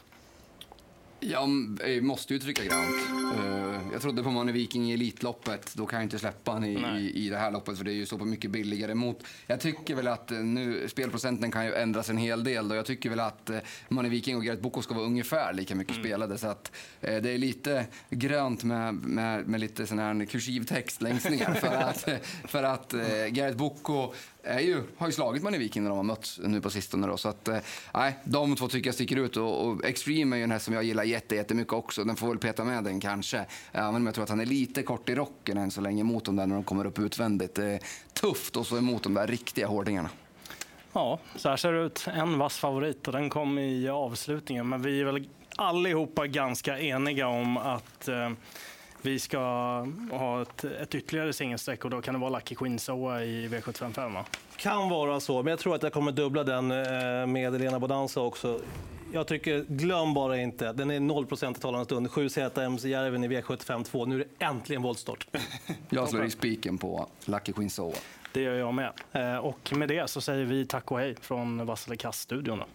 Jag 1.27 1.49
måste 2.03 2.33
ju 2.33 2.39
trycka 2.39 2.63
grönt. 2.63 2.95
Eh, 3.37 3.81
Jag 3.93 4.01
trodde 4.01 4.23
på 4.23 4.31
Manne 4.31 4.51
Viking 4.51 4.91
i 4.91 4.93
Elitloppet. 4.93 5.73
Då 5.75 5.85
kan 5.85 5.97
jag 5.99 6.05
inte 6.05 6.19
släppa 6.19 6.51
han 6.51 6.63
i, 6.63 6.75
Nej. 6.81 7.01
i, 7.05 7.25
i 7.25 7.29
det 7.29 7.37
här 7.37 7.51
loppet 7.51 7.77
för 7.77 7.85
det 7.85 7.91
är 7.91 7.95
ju 7.95 8.05
så 8.05 8.17
på 8.17 8.25
mycket 8.25 8.51
billigare 8.51 8.93
mot. 8.95 9.23
Jag 9.47 9.59
tycker 9.59 9.95
väl 9.95 10.07
att 10.07 10.31
eh, 10.31 10.37
nu, 10.37 10.87
spelprocenten 10.89 11.51
kan 11.51 11.65
ju 11.65 11.73
ändras 11.73 12.09
en 12.09 12.17
hel 12.17 12.43
del 12.43 12.67
då. 12.67 12.75
Jag 12.75 12.85
tycker 12.85 13.09
väl 13.09 13.19
att 13.19 13.49
eh, 13.49 13.57
Manne 13.89 14.09
Viking 14.09 14.37
och 14.37 14.43
Gerrit 14.43 14.61
Boko 14.61 14.81
ska 14.81 14.93
vara 14.93 15.05
ungefär 15.05 15.53
lika 15.53 15.75
mycket 15.75 15.95
spelade. 15.95 16.37
Så 16.37 16.47
att 16.47 16.71
eh, 17.01 17.21
det 17.21 17.29
är 17.29 17.37
lite 17.37 17.85
grönt 18.09 18.63
med, 18.63 18.93
med, 18.93 19.47
med 19.47 19.59
lite 19.59 19.87
sån 19.87 19.99
här 19.99 20.25
kursiv 20.25 20.63
text 20.65 21.01
längst 21.01 21.29
ner. 21.29 21.53
för 21.53 21.67
att, 21.67 22.09
för 22.47 22.63
att 22.63 22.93
eh, 22.93 23.33
Gerrit 23.33 23.57
Boko 23.57 24.13
är 24.45 24.59
ju, 24.59 24.83
har 24.97 25.07
ju 25.07 25.13
slagit 25.13 25.43
Manne 25.43 25.57
när 25.57 25.89
de 25.89 25.97
har 25.97 26.03
mötts 26.03 26.39
nu 26.43 26.61
på 26.61 26.69
sistone. 26.69 27.07
Då. 27.07 27.17
Så 27.17 27.29
att, 27.29 27.47
eh, 27.47 28.09
de 28.23 28.55
två 28.55 28.67
tycker 28.67 28.87
jag 28.87 28.95
sticker 28.95 29.15
ut. 29.15 29.37
Och, 29.37 29.67
och 29.67 29.85
Extreme 29.85 30.35
är 30.35 30.37
ju 30.37 30.43
en 30.43 30.51
häst 30.51 30.65
som 30.65 30.73
jag 30.73 30.83
gillar 30.83 31.03
jätte, 31.03 31.35
jättemycket 31.35 31.73
också. 31.73 32.03
Den 32.03 32.15
får 32.15 32.27
väl 32.27 32.37
peta 32.37 32.63
med 32.63 32.83
den 32.83 32.99
kanske. 32.99 33.45
Även 33.71 33.95
om 33.95 34.05
jag 34.05 34.15
tror 34.15 34.23
att 34.23 34.29
han 34.29 34.39
är 34.39 34.45
lite 34.45 34.83
kort 34.83 35.09
i 35.09 35.15
rocken 35.15 35.57
än 35.57 35.71
så 35.71 35.81
länge 35.81 36.03
mot 36.03 36.25
dem 36.25 36.35
där 36.35 36.45
när 36.45 36.55
de 36.55 36.63
kommer 36.63 36.85
upp 36.85 36.99
utvändigt. 36.99 37.55
Det 37.55 37.65
är 37.65 37.79
tufft 38.13 38.55
och 38.57 38.67
så 38.67 38.77
emot 38.77 39.03
de 39.03 39.13
där 39.13 39.27
riktiga 39.27 39.67
hårdingarna. 39.67 40.09
Ja, 40.93 41.19
så 41.35 41.49
här 41.49 41.57
ser 41.57 41.73
det 41.73 41.81
ut. 41.81 42.07
En 42.15 42.37
vass 42.37 42.57
favorit 42.57 43.07
och 43.07 43.13
den 43.13 43.29
kom 43.29 43.59
i 43.59 43.89
avslutningen. 43.89 44.69
Men 44.69 44.81
vi 44.81 45.01
är 45.01 45.05
väl 45.05 45.27
allihopa 45.55 46.27
ganska 46.27 46.79
eniga 46.79 47.27
om 47.27 47.57
att 47.57 48.07
eh, 48.07 48.29
vi 49.05 49.19
ska 49.19 49.39
ha 50.11 50.41
ett, 50.41 50.63
ett 50.63 50.95
ytterligare 50.95 51.33
singelsträck 51.33 51.85
och 51.85 51.91
då 51.91 52.01
kan 52.01 52.13
det 52.13 52.19
vara 52.19 52.29
Lucky 52.29 52.55
Queen 52.55 52.79
Soa 52.79 53.23
i 53.23 53.47
V755. 53.47 54.13
Va? 54.13 54.25
Kan 54.57 54.89
vara 54.89 55.19
så, 55.19 55.43
men 55.43 55.51
jag 55.51 55.59
tror 55.59 55.75
att 55.75 55.83
jag 55.83 55.93
kommer 55.93 56.11
dubbla 56.11 56.43
den 56.43 56.71
eh, 56.71 57.27
med 57.27 57.55
Elena 57.55 57.79
Bonanza 57.79 58.21
också. 58.21 58.59
Jag 59.13 59.27
tycker, 59.27 59.65
glöm 59.67 60.13
bara 60.13 60.37
inte, 60.37 60.73
den 60.73 60.91
är 60.91 60.99
0% 60.99 61.57
i 61.57 61.59
talande 61.59 61.85
stund. 61.85 62.11
7 62.11 62.29
ZMs 62.29 62.83
Järven 62.83 63.23
i 63.23 63.27
V75 63.27 63.83
2. 63.83 64.05
Nu 64.05 64.15
är 64.15 64.19
det 64.19 64.45
äntligen 64.45 64.81
voltstart. 64.81 65.27
Jag 65.89 66.09
slår 66.09 66.25
i 66.25 66.29
spiken 66.29 66.77
på 66.77 67.09
Lucky 67.25 67.53
Queen 67.53 67.69
Soa. 67.69 67.95
Det 68.33 68.41
gör 68.41 68.55
jag 68.55 68.73
med. 68.73 68.91
Eh, 69.11 69.37
och 69.37 69.73
med 69.75 69.89
det 69.89 70.09
så 70.09 70.21
säger 70.21 70.45
vi 70.45 70.65
tack 70.65 70.91
och 70.91 70.99
hej 70.99 71.15
från 71.21 71.65
Vasselikass-studion. 71.65 72.59
då. 72.59 72.65